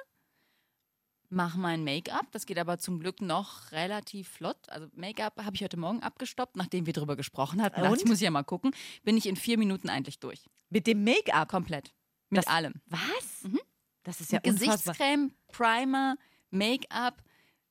mache 1.29 1.59
mein 1.59 1.83
Make-up. 1.83 2.31
Das 2.31 2.45
geht 2.45 2.57
aber 2.57 2.79
zum 2.79 2.99
Glück 2.99 3.21
noch 3.21 3.71
relativ 3.71 4.27
flott. 4.29 4.57
Also 4.69 4.87
Make-up 4.95 5.43
habe 5.43 5.55
ich 5.55 5.63
heute 5.63 5.77
Morgen 5.77 6.01
abgestoppt, 6.01 6.55
nachdem 6.55 6.85
wir 6.85 6.93
drüber 6.93 7.15
gesprochen 7.15 7.61
hatten. 7.61 7.81
Dachte 7.81 7.97
ich, 7.97 8.05
muss 8.05 8.19
ja 8.21 8.31
mal 8.31 8.43
gucken. 8.43 8.71
Bin 9.03 9.17
ich 9.17 9.25
in 9.27 9.35
vier 9.35 9.57
Minuten 9.57 9.89
eigentlich 9.89 10.19
durch. 10.19 10.45
Mit 10.69 10.87
dem 10.87 11.03
Make-up. 11.03 11.49
Komplett. 11.49 11.93
Mit 12.29 12.39
Das- 12.39 12.47
allem. 12.47 12.73
Was? 12.87 13.43
Mhm. 13.43 13.59
Das 14.03 14.21
ist 14.21 14.31
ja. 14.31 14.39
Gesichtscreme, 14.39 15.31
Primer, 15.51 16.15
Make-up, 16.51 17.21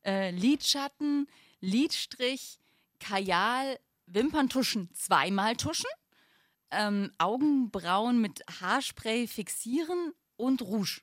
äh, 0.04 0.30
Lidschatten, 0.30 1.26
Lidstrich, 1.60 2.58
Kajal, 3.00 3.78
Wimperntuschen 4.06 4.88
zweimal 4.94 5.56
tuschen, 5.56 5.90
ähm, 6.70 7.10
Augenbrauen 7.18 8.20
mit 8.20 8.42
Haarspray 8.60 9.26
fixieren 9.26 10.12
und 10.36 10.62
Rouge. 10.62 11.00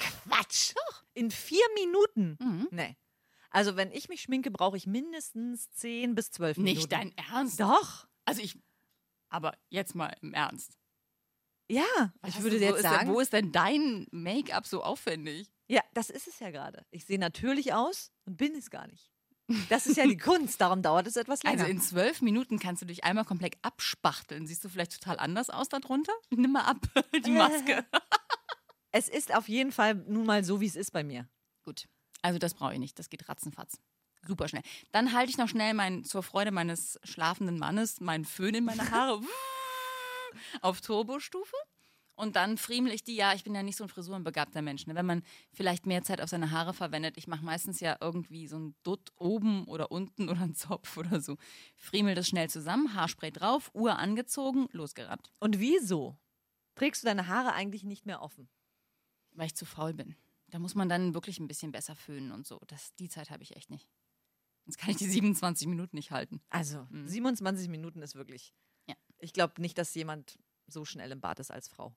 Quatsch. 0.00 0.74
In 1.14 1.30
vier 1.30 1.64
Minuten? 1.74 2.36
Mhm. 2.40 2.68
Nee. 2.70 2.96
Also 3.50 3.76
wenn 3.76 3.90
ich 3.92 4.08
mich 4.08 4.22
schminke, 4.22 4.50
brauche 4.50 4.76
ich 4.76 4.86
mindestens 4.86 5.70
10 5.72 6.14
bis 6.14 6.30
12 6.30 6.56
Minuten. 6.58 6.76
Nicht 6.78 6.92
dein 6.92 7.12
Ernst? 7.16 7.60
Doch. 7.60 8.06
Also 8.24 8.40
ich. 8.42 8.58
Aber 9.28 9.56
jetzt 9.68 9.94
mal 9.94 10.16
im 10.22 10.34
Ernst. 10.34 10.76
Ja, 11.68 11.84
Was 12.20 12.30
ich 12.36 12.42
würde 12.42 12.56
du- 12.56 12.60
dir 12.60 12.66
wo 12.66 12.70
jetzt 12.76 12.84
ist 12.84 12.90
sagen. 12.90 13.06
Denn, 13.06 13.14
wo 13.14 13.20
ist 13.20 13.32
denn 13.32 13.52
dein 13.52 14.06
Make-up 14.10 14.66
so 14.66 14.82
aufwendig? 14.82 15.52
ja, 15.68 15.82
das 15.94 16.10
ist 16.10 16.26
es 16.26 16.40
ja 16.40 16.50
gerade. 16.50 16.84
Ich 16.90 17.04
sehe 17.04 17.18
natürlich 17.18 17.72
aus 17.74 18.10
und 18.24 18.36
bin 18.36 18.56
es 18.56 18.70
gar 18.70 18.88
nicht. 18.88 19.12
Das 19.68 19.86
ist 19.86 19.96
ja 19.96 20.04
die 20.06 20.16
Kunst, 20.16 20.60
darum 20.60 20.82
dauert 20.82 21.06
es 21.06 21.14
etwas 21.16 21.42
länger. 21.44 21.60
Also 21.60 21.70
in 21.70 21.80
zwölf 21.80 22.22
Minuten 22.22 22.58
kannst 22.58 22.82
du 22.82 22.86
dich 22.86 23.04
einmal 23.04 23.24
komplett 23.24 23.56
abspachteln. 23.62 24.46
Siehst 24.48 24.64
du 24.64 24.68
vielleicht 24.68 24.92
total 25.00 25.18
anders 25.20 25.48
aus 25.50 25.68
darunter? 25.68 26.12
Nimm 26.30 26.52
mal 26.52 26.64
ab, 26.64 26.78
die 27.24 27.30
Maske. 27.30 27.84
es 28.92 29.08
ist 29.08 29.34
auf 29.34 29.48
jeden 29.48 29.72
Fall 29.72 29.94
nun 29.94 30.26
mal 30.26 30.44
so, 30.44 30.60
wie 30.60 30.66
es 30.66 30.76
ist 30.76 30.92
bei 30.92 31.04
mir. 31.04 31.28
Gut, 31.64 31.86
also 32.22 32.38
das 32.38 32.54
brauche 32.54 32.72
ich 32.72 32.78
nicht. 32.78 32.98
Das 32.98 33.08
geht 33.08 33.28
ratzenfatz. 33.28 33.80
Super 34.26 34.48
schnell. 34.48 34.62
Dann 34.92 35.12
halte 35.12 35.30
ich 35.30 35.38
noch 35.38 35.48
schnell 35.48 35.74
mein, 35.74 36.04
zur 36.04 36.22
Freude 36.22 36.50
meines 36.50 36.98
schlafenden 37.04 37.58
Mannes 37.58 38.00
meinen 38.00 38.24
Föhn 38.24 38.54
in 38.54 38.64
meine 38.64 38.90
Haare 38.90 39.20
auf 40.60 40.80
Turbostufe. 40.80 41.56
Und 42.20 42.36
dann 42.36 42.58
friemel 42.58 42.92
ich 42.92 43.02
die, 43.02 43.16
ja, 43.16 43.32
ich 43.32 43.44
bin 43.44 43.54
ja 43.54 43.62
nicht 43.62 43.78
so 43.78 43.84
ein 43.84 43.88
frisurenbegabter 43.88 44.60
Mensch. 44.60 44.86
Ne? 44.86 44.94
Wenn 44.94 45.06
man 45.06 45.22
vielleicht 45.54 45.86
mehr 45.86 46.02
Zeit 46.02 46.20
auf 46.20 46.28
seine 46.28 46.50
Haare 46.50 46.74
verwendet, 46.74 47.16
ich 47.16 47.26
mache 47.26 47.42
meistens 47.42 47.80
ja 47.80 47.96
irgendwie 47.98 48.46
so 48.46 48.58
ein 48.58 48.74
Dutt 48.82 49.10
oben 49.16 49.64
oder 49.64 49.90
unten 49.90 50.28
oder 50.28 50.42
einen 50.42 50.54
Zopf 50.54 50.98
oder 50.98 51.22
so. 51.22 51.38
Friemel 51.76 52.14
das 52.14 52.28
schnell 52.28 52.50
zusammen, 52.50 52.92
Haarspray 52.94 53.30
drauf, 53.30 53.70
Uhr 53.72 53.98
angezogen, 53.98 54.68
losgerannt. 54.72 55.32
Und 55.38 55.60
wieso 55.60 56.18
trägst 56.74 57.02
du 57.02 57.06
deine 57.06 57.26
Haare 57.26 57.54
eigentlich 57.54 57.84
nicht 57.84 58.04
mehr 58.04 58.20
offen? 58.20 58.50
Weil 59.32 59.46
ich 59.46 59.54
zu 59.54 59.64
faul 59.66 59.94
bin. 59.94 60.16
Da 60.48 60.58
muss 60.58 60.74
man 60.74 60.88
dann 60.88 61.14
wirklich 61.14 61.38
ein 61.38 61.46
bisschen 61.48 61.72
besser 61.72 61.94
föhnen 61.94 62.32
und 62.32 62.46
so. 62.46 62.60
Das, 62.66 62.94
die 62.96 63.08
Zeit 63.08 63.30
habe 63.30 63.42
ich 63.42 63.56
echt 63.56 63.70
nicht. 63.70 63.88
Sonst 64.64 64.78
kann 64.78 64.90
ich 64.90 64.96
die 64.96 65.08
27 65.08 65.66
Minuten 65.68 65.96
nicht 65.96 66.10
halten. 66.10 66.40
Also, 66.50 66.86
Mhm. 66.90 67.06
27 67.08 67.68
Minuten 67.68 68.02
ist 68.02 68.14
wirklich. 68.14 68.52
Ja. 68.88 68.94
Ich 69.18 69.32
glaube 69.32 69.60
nicht, 69.60 69.78
dass 69.78 69.94
jemand 69.94 70.38
so 70.66 70.84
schnell 70.84 71.10
im 71.12 71.20
Bad 71.20 71.38
ist 71.40 71.50
als 71.50 71.68
Frau. 71.68 71.94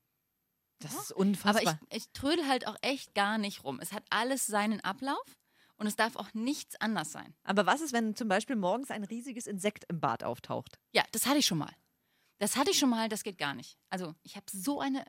Das 0.80 0.94
Ja, 0.94 1.00
ist 1.02 1.12
unfassbar. 1.12 1.74
Aber 1.74 1.80
ich, 1.90 1.98
ich 2.04 2.10
trödel 2.14 2.48
halt 2.48 2.68
auch 2.68 2.76
echt 2.82 3.14
gar 3.16 3.38
nicht 3.38 3.64
rum. 3.64 3.80
Es 3.80 3.92
hat 3.92 4.04
alles 4.10 4.46
seinen 4.48 4.82
Ablauf 4.82 5.38
und 5.76 5.88
es 5.88 5.96
darf 5.96 6.16
auch 6.16 6.34
nichts 6.34 6.76
anders 6.80 7.12
sein. 7.12 7.36
Aber 7.44 7.66
was 7.66 7.82
ist, 7.82 7.94
wenn 7.94 8.16
zum 8.16 8.28
Beispiel 8.28 8.56
morgens 8.56 8.92
ein 8.92 9.04
riesiges 9.04 9.48
Insekt 9.48 9.86
im 9.90 10.00
Bad 10.00 10.24
auftaucht? 10.24 10.80
Ja, 10.94 11.04
das 11.12 11.26
hatte 11.26 11.40
ich 11.40 11.46
schon 11.46 11.58
mal. 11.58 11.74
Das 12.40 12.56
hatte 12.58 12.72
ich 12.72 12.80
schon 12.80 12.90
mal, 12.90 13.10
das 13.10 13.24
geht 13.24 13.38
gar 13.38 13.54
nicht. 13.54 13.78
Also, 13.90 14.14
ich 14.24 14.36
habe 14.36 14.46
so 14.52 14.80
eine 14.82 15.06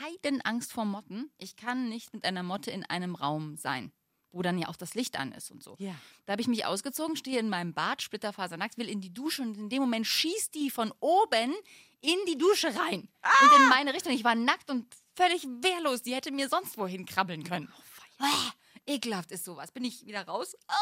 Heidenangst 0.00 0.72
vor 0.72 0.84
Motten. 0.84 1.30
Ich 1.38 1.56
kann 1.56 1.88
nicht 1.88 2.12
mit 2.12 2.24
einer 2.24 2.42
Motte 2.42 2.70
in 2.70 2.84
einem 2.84 3.14
Raum 3.14 3.56
sein, 3.56 3.92
wo 4.30 4.42
dann 4.42 4.58
ja 4.58 4.68
auch 4.68 4.76
das 4.76 4.94
Licht 4.94 5.18
an 5.18 5.32
ist 5.32 5.50
und 5.50 5.62
so. 5.62 5.76
Ja. 5.78 5.94
Da 6.26 6.32
habe 6.32 6.42
ich 6.42 6.48
mich 6.48 6.64
ausgezogen, 6.64 7.16
stehe 7.16 7.38
in 7.38 7.48
meinem 7.48 7.74
Bad, 7.74 8.02
splitterfasernackt, 8.02 8.78
will 8.78 8.88
in 8.88 9.00
die 9.00 9.12
Dusche 9.12 9.42
und 9.42 9.56
in 9.56 9.68
dem 9.68 9.82
Moment 9.82 10.06
schießt 10.06 10.54
die 10.54 10.70
von 10.70 10.92
oben 11.00 11.54
in 12.00 12.18
die 12.26 12.38
Dusche 12.38 12.68
rein. 12.68 13.08
Und 13.42 13.60
in 13.60 13.68
meine 13.68 13.94
Richtung. 13.94 14.12
Ich 14.12 14.24
war 14.24 14.34
nackt 14.34 14.70
und 14.70 14.86
völlig 15.14 15.44
wehrlos. 15.44 16.02
Die 16.02 16.14
hätte 16.14 16.32
mir 16.32 16.48
sonst 16.48 16.76
wohin 16.78 17.06
krabbeln 17.06 17.44
können. 17.44 17.72
Ah, 18.18 18.52
ekelhaft 18.86 19.30
ist 19.30 19.44
sowas. 19.44 19.72
Bin 19.72 19.84
ich 19.84 20.06
wieder 20.06 20.26
raus. 20.26 20.56
Ah, 20.66 20.74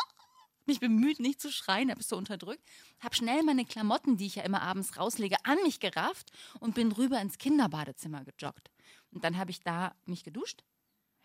mich 0.67 0.81
bemüht, 0.81 1.21
nicht 1.21 1.41
zu 1.41 1.51
schreien, 1.51 1.91
habe 1.91 2.01
es 2.01 2.09
so 2.09 2.17
unterdrückt. 2.17 2.65
Habe 3.01 3.15
schnell 3.15 3.43
meine 3.43 3.65
Klamotten, 3.65 4.17
die 4.17 4.27
ich 4.27 4.37
ja 4.37 4.45
immer 4.45 4.63
abends 4.63 4.97
rauslege, 4.97 5.37
an 5.45 5.59
mich 5.65 5.81
gerafft 5.81 6.31
und 6.61 6.75
bin 6.75 6.93
rüber 6.93 7.21
ins 7.21 7.39
Kinderbadezimmer 7.39 8.25
gejoggt. 8.25 8.71
Und 9.13 9.25
dann 9.25 9.37
habe 9.39 9.51
ich 9.51 9.61
da 9.61 9.95
mich 10.05 10.25
geduscht 10.25 10.63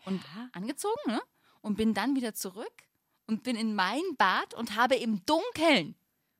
und 0.04 0.20
angezogen 0.52 1.00
ne? 1.06 1.20
und 1.60 1.76
bin 1.76 1.94
dann 1.94 2.16
wieder 2.16 2.34
zurück 2.34 2.72
und 3.26 3.42
bin 3.42 3.56
in 3.56 3.74
mein 3.74 4.02
Bad 4.18 4.54
und 4.54 4.76
habe 4.76 4.96
im 4.96 5.24
Dunkeln 5.24 5.94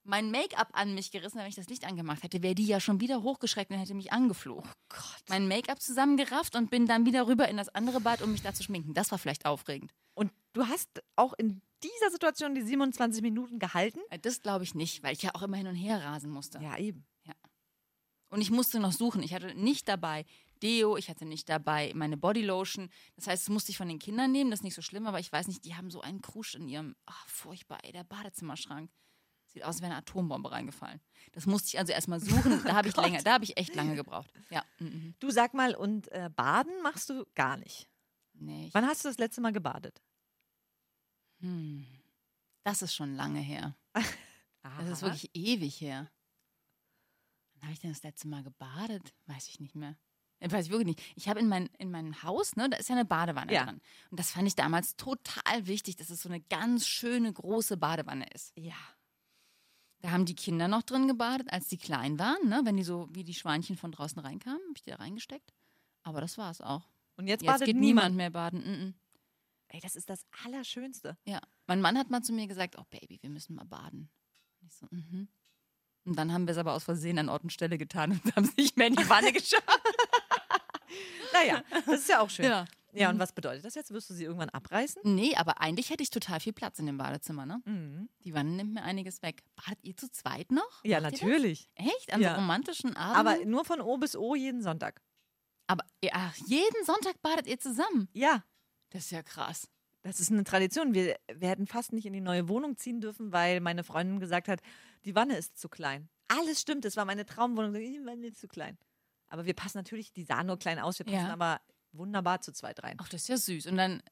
mein 0.07 0.31
Make-up 0.31 0.69
an 0.73 0.95
mich 0.95 1.11
gerissen, 1.11 1.39
wenn 1.39 1.49
ich 1.49 1.57
das 1.57 1.69
Licht 1.69 1.85
angemacht 1.85 2.23
hätte, 2.23 2.43
wäre 2.43 2.55
die 2.55 2.67
ja 2.67 2.79
schon 2.79 3.01
wieder 3.01 3.23
hochgeschreckt 3.23 3.73
und 3.73 3.79
hätte 3.79 3.95
mich 3.95 4.13
angeflogen. 4.13 4.71
Gott. 4.89 5.23
Mein 5.29 5.49
Make-up 5.49 5.83
zusammengerafft 5.83 6.55
und 6.55 6.71
bin 6.71 6.87
dann 6.87 7.07
wieder 7.07 7.27
rüber 7.27 7.49
in 7.49 7.57
das 7.57 7.69
andere 7.71 8.01
Bad, 8.01 8.23
um 8.23 8.31
mich 8.31 8.43
da 8.43 8.55
zu 8.55 8.63
schminken. 8.63 8.95
Das 8.95 9.11
war 9.11 9.19
vielleicht 9.19 9.47
aufregend. 9.47 9.93
Und 10.15 10.33
du 10.53 10.67
hast 10.67 11.03
auch 11.17 11.33
in 11.35 11.61
dieser 11.83 12.11
Situation 12.11 12.55
die 12.55 12.63
27 12.63 13.21
Minuten 13.21 13.59
gehalten? 13.59 13.99
Äh, 14.11 14.19
Das 14.19 14.43
glaube 14.43 14.65
ich 14.65 14.75
nicht, 14.75 15.03
weil 15.03 15.13
ich 15.13 15.23
ja 15.23 15.35
auch 15.35 15.43
immer 15.43 15.57
hin 15.57 15.67
und 15.67 15.75
her 15.75 16.03
rasen 16.03 16.31
musste. 16.31 16.59
Ja, 16.63 16.79
eben. 16.79 17.05
Und 18.29 18.41
ich 18.41 18.51
musste 18.51 18.81
noch 18.81 18.93
suchen. 18.93 19.23
Ich 19.23 19.33
hatte 19.33 19.55
nicht 19.55 19.89
dabei 19.89 20.25
Deo, 20.63 20.97
ich 20.97 21.09
hatte 21.09 21.25
nicht 21.25 21.49
dabei 21.49 21.93
meine 21.95 22.17
Bodylotion. 22.17 22.91
Das 23.17 23.27
heißt, 23.27 23.45
das 23.45 23.49
musste 23.53 23.71
ich 23.73 23.79
von 23.79 23.89
den 23.89 23.99
Kindern 23.99 24.33
nehmen. 24.33 24.51
Das 24.51 24.61
ist 24.61 24.65
nicht 24.65 24.75
so 24.75 24.83
schlimm, 24.83 25.07
aber 25.07 25.21
ich 25.21 25.31
weiß 25.33 25.49
nicht, 25.49 25.65
die 25.65 25.75
haben 25.75 25.91
so 25.91 26.01
einen 26.01 26.23
Krusch 26.23 26.55
in 26.55 26.69
ihrem, 26.69 26.97
ach, 27.07 27.29
furchtbar, 27.29 27.79
ey, 27.83 27.93
der 27.93 28.05
Badezimmerschrank. 28.05 28.91
Sieht 29.47 29.63
aus, 29.63 29.77
als 29.77 29.81
wäre 29.81 29.93
eine 29.93 29.99
Atombombe 30.01 30.51
reingefallen. 30.51 31.01
Das 31.33 31.47
musste 31.47 31.69
ich 31.69 31.79
also 31.79 31.93
erstmal 31.93 32.21
suchen. 32.21 32.63
Da 32.65 32.75
habe 32.75 32.89
ich 32.89 32.97
länger, 32.97 33.23
da 33.23 33.35
habe 33.35 33.45
ich 33.45 33.57
echt 33.57 33.75
lange 33.75 33.95
gebraucht. 33.95 34.33
Ja. 34.51 34.65
mhm. 34.79 35.15
Du 35.21 35.31
sag 35.31 35.55
mal, 35.55 35.75
und 35.75 36.11
äh, 36.13 36.31
baden 36.35 36.73
machst 36.83 37.09
du 37.11 37.25
gar 37.35 37.57
nicht. 37.57 37.89
Nee, 38.35 38.69
Wann 38.73 38.87
hast 38.87 39.05
du 39.05 39.09
das 39.09 39.19
letzte 39.19 39.41
Mal 39.41 39.53
gebadet? 39.53 40.03
hm, 41.41 41.87
das 42.65 42.83
ist 42.83 42.95
schon 42.95 43.15
lange 43.15 43.41
her. 43.41 43.77
Das 44.81 44.89
ist 44.89 45.03
wirklich 45.03 45.31
ewig 45.33 45.81
her. 45.81 46.11
Wann 47.55 47.63
habe 47.63 47.73
ich 47.73 47.79
denn 47.79 47.93
das 47.93 48.03
letzte 48.03 48.27
Mal 48.27 48.43
gebadet? 48.43 49.15
Weiß 49.27 49.47
ich 49.49 49.61
nicht 49.61 49.77
mehr. 49.77 49.97
Ich 50.41 50.53
weiß 50.53 50.67
ich 50.67 50.71
wirklich 50.71 50.97
nicht. 50.97 51.03
Ich 51.17 51.29
habe 51.29 51.41
in, 51.41 51.49
mein, 51.49 51.67
in 51.79 51.91
meinem 51.91 52.23
Haus, 52.23 52.57
ne, 52.57 52.69
da 52.69 52.77
ist 52.77 52.89
ja 52.89 52.95
eine 52.95 53.05
Badewanne 53.07 53.53
Ja. 53.53 53.65
dran. 53.65 53.81
Und 54.11 54.21
das 54.21 54.31
fand 54.33 54.47
ich 54.47 54.55
damals 54.55 54.97
total 54.97 55.67
wichtig, 55.67 55.97
dass 55.97 56.11
es 56.11 56.23
so 56.23 56.29
eine 56.29 56.41
ganz 56.41 56.87
schöne 56.87 57.33
große 57.33 57.77
Badewanne 57.79 58.27
ist. 58.35 58.53
Ja. 58.57 58.75
Da 60.01 60.11
haben 60.11 60.27
die 60.27 60.35
Kinder 60.35 60.69
noch 60.69 60.83
drin 60.83 61.09
gebadet, 61.09 61.51
als 61.51 61.69
die 61.69 61.79
klein 61.79 62.19
waren, 62.19 62.49
ne? 62.49 62.61
Wenn 62.65 62.77
die 62.77 62.85
so 62.85 63.09
wie 63.13 63.25
die 63.25 63.33
Schweinchen 63.35 63.77
von 63.79 63.93
draußen 63.93 64.19
reinkamen, 64.21 64.61
habe 64.61 64.73
ich 64.77 64.83
die 64.83 64.91
da 64.91 64.97
reingesteckt. 64.97 65.55
Aber 66.03 66.21
das 66.21 66.37
war 66.37 66.51
es 66.51 66.61
auch. 66.61 66.87
Und 67.17 67.29
jetzt, 67.29 67.41
Jetzt 67.43 67.51
badet 67.51 67.67
geht 67.67 67.77
niemand. 67.77 68.11
niemand 68.13 68.17
mehr 68.17 68.31
baden. 68.31 68.61
Mm 68.61 68.85
-mm. 68.89 68.95
Ey, 69.69 69.81
das 69.81 69.97
ist 69.97 70.11
das 70.11 70.27
Allerschönste. 70.45 71.17
Ja. 71.25 71.41
Mein 71.67 71.81
Mann 71.81 71.97
hat 71.99 72.11
mal 72.11 72.23
zu 72.23 72.33
mir 72.35 72.47
gesagt, 72.47 72.77
oh 72.79 72.85
Baby, 72.91 73.19
wir 73.23 73.31
müssen 73.31 73.57
mal 73.57 73.65
baden. 73.65 74.11
Und 74.61 74.67
ich 74.69 74.77
so, 74.77 74.87
mhm. 74.91 75.29
Und 76.05 76.17
dann 76.17 76.33
haben 76.33 76.47
wir 76.47 76.53
es 76.53 76.59
aber 76.59 76.75
aus 76.75 76.85
Versehen 76.85 77.19
an 77.19 77.29
Ort 77.29 77.43
und 77.43 77.51
Stelle 77.53 77.79
getan 77.79 78.13
und 78.13 78.23
haben 78.37 78.45
es 78.45 78.57
nicht 78.57 78.77
mehr 78.77 78.87
in 78.89 78.95
die 78.97 79.09
Wanne 79.09 79.33
geschafft. 79.33 79.65
Naja, 81.33 81.63
das 81.87 82.01
ist 82.01 82.09
ja 82.09 82.21
auch 82.21 82.31
schön. 82.31 82.47
Ja. 82.47 82.65
Ja, 82.93 83.11
und 83.11 83.19
was 83.19 83.33
bedeutet 83.33 83.63
das 83.63 83.75
jetzt? 83.75 83.91
Wirst 83.91 84.09
du 84.09 84.15
sie 84.15 84.25
irgendwann 84.25 84.49
abreißen? 84.49 85.03
Nee, 85.05 85.35
aber 85.37 85.61
eigentlich 85.61 85.91
hätte 85.91 86.03
ich 86.03 86.09
total 86.09 86.41
viel 86.41 86.55
Platz 86.55 86.79
in 86.79 86.87
dem 86.87 86.97
Badezimmer, 86.97 87.45
ne? 87.45 87.61
Mhm. 87.67 88.09
Die 88.25 88.33
Wanne 88.33 88.53
nimmt 88.53 88.73
mir 88.73 88.83
einiges 88.85 89.21
weg. 89.21 89.43
Badet 89.55 89.85
ihr 89.85 89.95
zu 89.99 90.11
zweit 90.11 90.51
noch? 90.51 90.83
Ja, 90.83 91.01
Macht 91.03 91.13
natürlich. 91.13 91.69
Echt? 91.75 92.11
An 92.15 92.23
Ja. 92.23 92.31
so 92.31 92.37
romantischen 92.37 92.97
Abenden? 92.97 93.19
Aber 93.43 93.45
nur 93.45 93.67
von 93.67 93.83
O 93.83 93.99
bis 93.99 94.17
O 94.17 94.35
jeden 94.35 94.63
Sonntag. 94.63 95.03
aber 95.67 95.85
ja, 96.03 96.33
jeden 96.47 96.85
Sonntag 96.87 97.21
badet 97.21 97.47
ihr 97.47 97.59
zusammen. 97.59 98.09
Ja, 98.15 98.45
Das 98.91 99.05
ist 99.07 99.11
ja 99.11 99.23
krass. 99.23 99.69
das 100.03 100.19
ist 100.21 100.31
eine 100.33 100.45
Tradition. 100.45 100.95
Wir, 100.95 101.19
wir 101.35 101.49
hätten 101.49 101.67
fast 101.67 101.93
nicht 101.93 102.07
in 102.07 102.15
die 102.15 102.23
neue 102.23 102.49
Wohnung 102.49 102.79
ziehen 102.79 103.03
dürfen, 103.03 103.31
weil 103.31 103.61
meine 103.61 103.85
Freundin 103.85 104.21
gesagt 104.21 104.49
hat, 104.49 104.61
die 105.05 105.15
Wanne 105.15 105.37
ist 105.37 105.59
zu 105.59 105.69
klein. 105.69 106.09
Alles 106.29 106.63
stimmt, 106.63 106.87
es 106.87 106.97
war 106.97 107.05
meine 107.05 107.27
Traumwohnung. 107.27 107.75
Die 107.75 108.01
Wanne 108.07 108.29
ist 108.29 108.41
zu 108.41 108.49
klein. 108.49 108.79
Aber 109.29 109.45
wir 109.47 109.55
passen 109.55 109.79
natürlich, 109.79 110.13
die 110.13 110.23
sah 110.25 110.45
nur 110.45 110.59
klein 110.59 110.79
aus, 110.79 110.99
wir 110.99 111.07
passen 111.07 111.27
Ja. 111.27 111.33
aber 111.33 111.61
wunderbar 111.93 112.41
zu 112.41 112.53
zweit 112.53 112.83
rein. 112.83 112.97
Ach, 113.01 113.09
das 113.09 113.23
ist 113.23 113.29
ja 113.29 113.37
süß. 113.37 113.67
Und 113.67 113.77
dann 113.77 114.01
äh, 114.01 114.03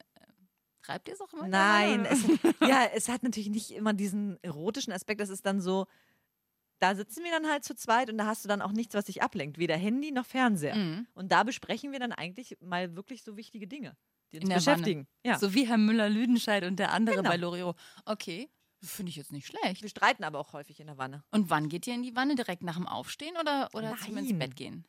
treibt 0.83 1.09
ihr 1.09 1.15
es 1.15 1.21
auch 1.21 1.33
immer? 1.33 1.47
Nein, 1.49 2.05
es, 2.07 2.23
ja, 2.61 2.85
es 2.95 3.09
hat 3.09 3.23
natürlich 3.23 3.51
nicht 3.51 3.71
immer 3.73 3.93
diesen 3.93 4.43
erotischen 4.43 4.93
Aspekt. 4.93 5.21
Das 5.21 5.29
ist 5.29 5.45
dann 5.47 5.61
so, 5.61 5.87
da 6.81 6.95
sitzen 6.95 7.23
wir 7.25 7.31
dann 7.31 7.47
halt 7.49 7.65
zu 7.65 7.75
zweit 7.75 8.11
und 8.11 8.19
da 8.19 8.27
hast 8.27 8.45
du 8.45 8.49
dann 8.49 8.61
auch 8.63 8.73
nichts, 8.73 8.95
was 8.95 9.05
dich 9.05 9.23
ablenkt. 9.23 9.59
Weder 9.59 9.77
Handy 9.77 10.11
noch 10.13 10.27
Fernseher. 10.27 10.75
Mhm. 10.75 11.07
Und 11.15 11.31
da 11.31 11.43
besprechen 11.45 11.93
wir 11.93 11.99
dann 12.01 12.13
eigentlich 12.13 12.57
mal 12.61 12.97
wirklich 12.97 13.23
so 13.23 13.37
wichtige 13.37 13.67
Dinge, 13.69 13.97
die 14.33 14.39
uns 14.39 14.45
In 14.45 14.49
der 14.51 14.57
beschäftigen. 14.57 15.07
Ja. 15.25 15.39
So 15.39 15.55
wie 15.55 15.67
Herr 15.67 15.79
Müller-Lüdenscheid 15.79 16.65
und 16.65 16.77
der 16.79 16.93
andere 16.93 17.17
Genau. 17.17 17.29
bei 17.31 17.37
Loriot. 17.37 17.77
Okay, 18.05 18.51
finde 18.83 19.11
ich 19.11 19.17
jetzt 19.17 19.33
nicht 19.33 19.47
schlecht. 19.47 19.81
Wir 19.83 19.89
streiten 19.89 20.25
aber 20.25 20.39
auch 20.41 20.53
häufig 20.53 20.81
in 20.81 20.87
der 20.89 20.99
Wanne. 20.99 21.23
Und 21.31 21.49
wann 21.49 21.69
geht 21.69 21.87
ihr 21.87 21.95
in 21.95 22.03
die 22.03 22.17
Wanne? 22.17 22.35
Direkt 22.35 22.63
nach 22.63 22.77
dem 22.77 22.87
Aufstehen 22.87 23.37
oder, 23.41 23.69
oder 23.73 23.97
zum 23.97 24.17
ins 24.19 24.29
Nein. 24.31 24.39
Bett 24.39 24.57
gehen? 24.57 24.85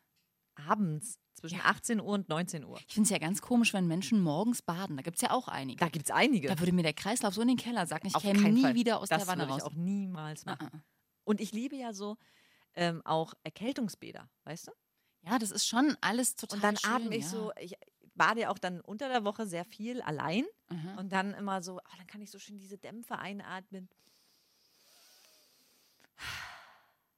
Abends 0.56 1.20
zwischen 1.34 1.60
18 1.62 2.00
Uhr 2.00 2.08
und 2.08 2.30
19 2.30 2.64
Uhr. 2.66 2.78
Ich 2.88 2.94
finde 2.94 3.04
es 3.08 3.10
ja 3.12 3.18
ganz 3.18 3.42
komisch, 3.42 3.74
wenn 3.74 3.88
Menschen 3.88 4.22
morgens 4.22 4.62
baden. 4.62 4.96
Da 4.98 5.04
gibt 5.04 5.18
es 5.18 5.22
ja 5.22 5.32
auch 5.32 5.48
einige. 5.48 5.80
Da 5.80 5.90
gibt 5.90 6.06
es 6.06 6.12
einige. 6.12 6.48
Da 6.48 6.60
würde 6.60 6.72
mir 6.72 6.84
der 6.84 6.94
Kreislauf 6.94 7.34
so 7.34 7.42
in 7.42 7.50
den 7.50 7.58
Keller 7.58 7.86
sacken. 7.88 8.08
Ich 8.08 8.16
Auf 8.16 8.22
käme 8.24 8.50
nie 8.50 8.62
Fall. 8.62 8.76
wieder 8.76 9.00
aus 9.00 9.10
das 9.10 9.20
der 9.24 9.28
Wanne 9.28 9.44
würde 9.44 9.54
raus. 9.54 9.62
ich 9.62 9.68
auch 9.68 9.76
niemals 9.76 10.46
machen. 10.46 10.70
Ah, 10.72 10.78
ah. 10.78 10.84
Und 11.26 11.42
ich 11.42 11.52
liebe 11.52 11.76
ja 11.76 11.94
so 11.94 12.18
ähm, 12.76 13.02
auch 13.06 13.34
Erkältungsbäder, 13.44 14.30
weißt 14.46 14.68
du? 14.68 14.72
Ja, 15.24 15.40
das 15.40 15.52
ist 15.52 15.66
schon 15.68 15.98
alles 16.02 16.36
total 16.36 16.58
Und 16.58 16.64
dann 16.64 16.78
schön, 16.78 16.92
atme 16.92 17.16
ich 17.16 17.24
ja. 17.24 17.30
so, 17.30 17.52
ich 17.60 17.76
bade 18.14 18.42
ja 18.42 18.50
auch 18.50 18.60
dann 18.60 18.80
unter 18.82 19.10
der 19.10 19.24
Woche 19.26 19.46
sehr 19.48 19.66
viel 19.66 20.02
allein 20.02 20.46
Mhm. 20.70 20.98
und 20.98 21.12
dann 21.12 21.34
immer 21.36 21.62
so, 21.62 21.78
oh, 21.78 21.98
dann 21.98 22.08
kann 22.08 22.22
ich 22.24 22.32
so 22.32 22.40
schön 22.40 22.58
diese 22.58 22.78
Dämpfe 22.80 23.18
einatmen. 23.20 23.88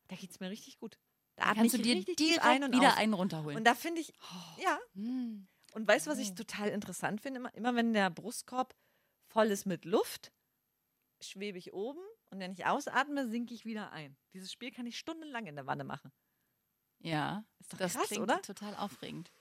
Da 0.09 0.15
geht 0.15 0.31
es 0.31 0.39
mir 0.39 0.49
richtig 0.49 0.79
gut. 0.79 0.97
Da 1.37 1.43
atme 1.45 1.55
Kannst 1.61 1.73
du 1.75 1.77
ich 1.77 1.83
dir 1.83 1.95
richtig 1.95 2.15
direkt 2.17 2.43
ein 2.43 2.63
und 2.63 2.73
wieder 2.73 2.89
aus. 2.89 2.97
einen 2.97 3.13
runterholen. 3.13 3.57
Und 3.57 3.63
da 3.63 3.75
finde 3.75 4.01
ich, 4.01 4.11
ja. 4.61 4.77
Mm. 4.95 5.47
Und 5.73 5.87
weißt 5.87 6.07
du, 6.07 6.11
was 6.11 6.17
ich 6.17 6.33
total 6.33 6.69
interessant 6.69 7.21
finde? 7.21 7.39
Immer, 7.39 7.53
immer 7.53 7.75
wenn 7.75 7.93
der 7.93 8.09
Brustkorb 8.09 8.75
voll 9.27 9.47
ist 9.47 9.65
mit 9.65 9.85
Luft, 9.85 10.33
schwebe 11.21 11.57
ich 11.59 11.73
oben 11.73 11.99
und 12.31 12.39
wenn 12.39 12.51
ich 12.51 12.65
ausatme, 12.65 13.27
sinke 13.29 13.53
ich 13.53 13.65
wieder 13.65 13.91
ein. 13.91 14.17
Dieses 14.33 14.51
Spiel 14.51 14.71
kann 14.71 14.85
ich 14.87 14.97
stundenlang 14.97 15.45
in 15.45 15.55
der 15.55 15.67
Wanne 15.67 15.83
machen. 15.83 16.11
Ja, 16.99 17.45
Ist 17.59 17.73
doch 17.73 17.77
das 17.77 17.93
krass, 17.93 18.07
klingt 18.07 18.23
oder? 18.23 18.41
total 18.41 18.75
aufregend. 18.75 19.31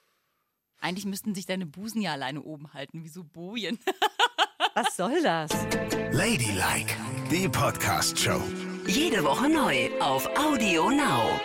Eigentlich 0.79 1.07
müssten 1.07 1.35
sich 1.35 1.47
deine 1.47 1.65
Busen 1.65 2.03
ja 2.03 2.13
alleine 2.13 2.43
oben 2.43 2.75
halten, 2.75 3.03
wie 3.03 3.09
so 3.09 3.25
Bojen. 3.25 3.79
Was 4.75 4.95
soll 4.97 5.23
das? 5.23 5.51
Ladylike, 6.13 6.95
die 7.31 7.49
Podcast-Show. 7.49 8.43
Jede 8.87 9.25
Woche 9.25 9.49
neu 9.49 9.89
auf 10.01 10.27
Audio 10.39 10.91
Now. 10.91 11.41